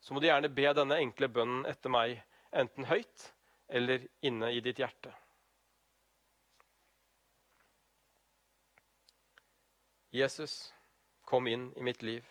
så 0.00 0.14
må 0.14 0.18
du 0.18 0.26
gjerne 0.26 0.50
be 0.50 0.72
denne 0.74 0.98
enkle 1.04 1.28
bønnen 1.30 1.68
etter 1.70 1.92
meg, 1.92 2.16
enten 2.50 2.88
høyt 2.88 3.28
eller 3.68 4.08
inne 4.26 4.50
i 4.56 4.62
ditt 4.64 4.80
hjerte. 4.82 5.12
Jesus, 10.10 10.72
kom 11.28 11.46
inn 11.46 11.68
i 11.76 11.84
mitt 11.84 12.02
liv. 12.02 12.26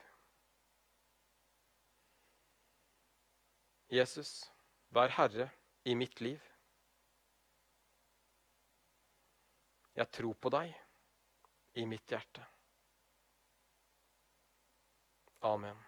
Jesus, 3.94 4.50
vær 4.92 5.13
herre 5.16 5.48
i 5.88 5.95
mitt 5.95 6.21
liv. 6.21 6.43
Jeg 9.95 10.12
tror 10.12 10.34
på 10.36 10.52
deg 10.52 10.73
i 11.80 11.86
mitt 11.88 12.12
hjerte. 12.12 12.43
Amen. 15.47 15.80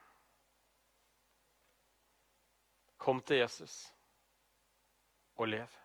Kom 2.98 3.20
til 3.28 3.42
Jesus 3.42 3.76
og 5.36 5.52
lev. 5.52 5.76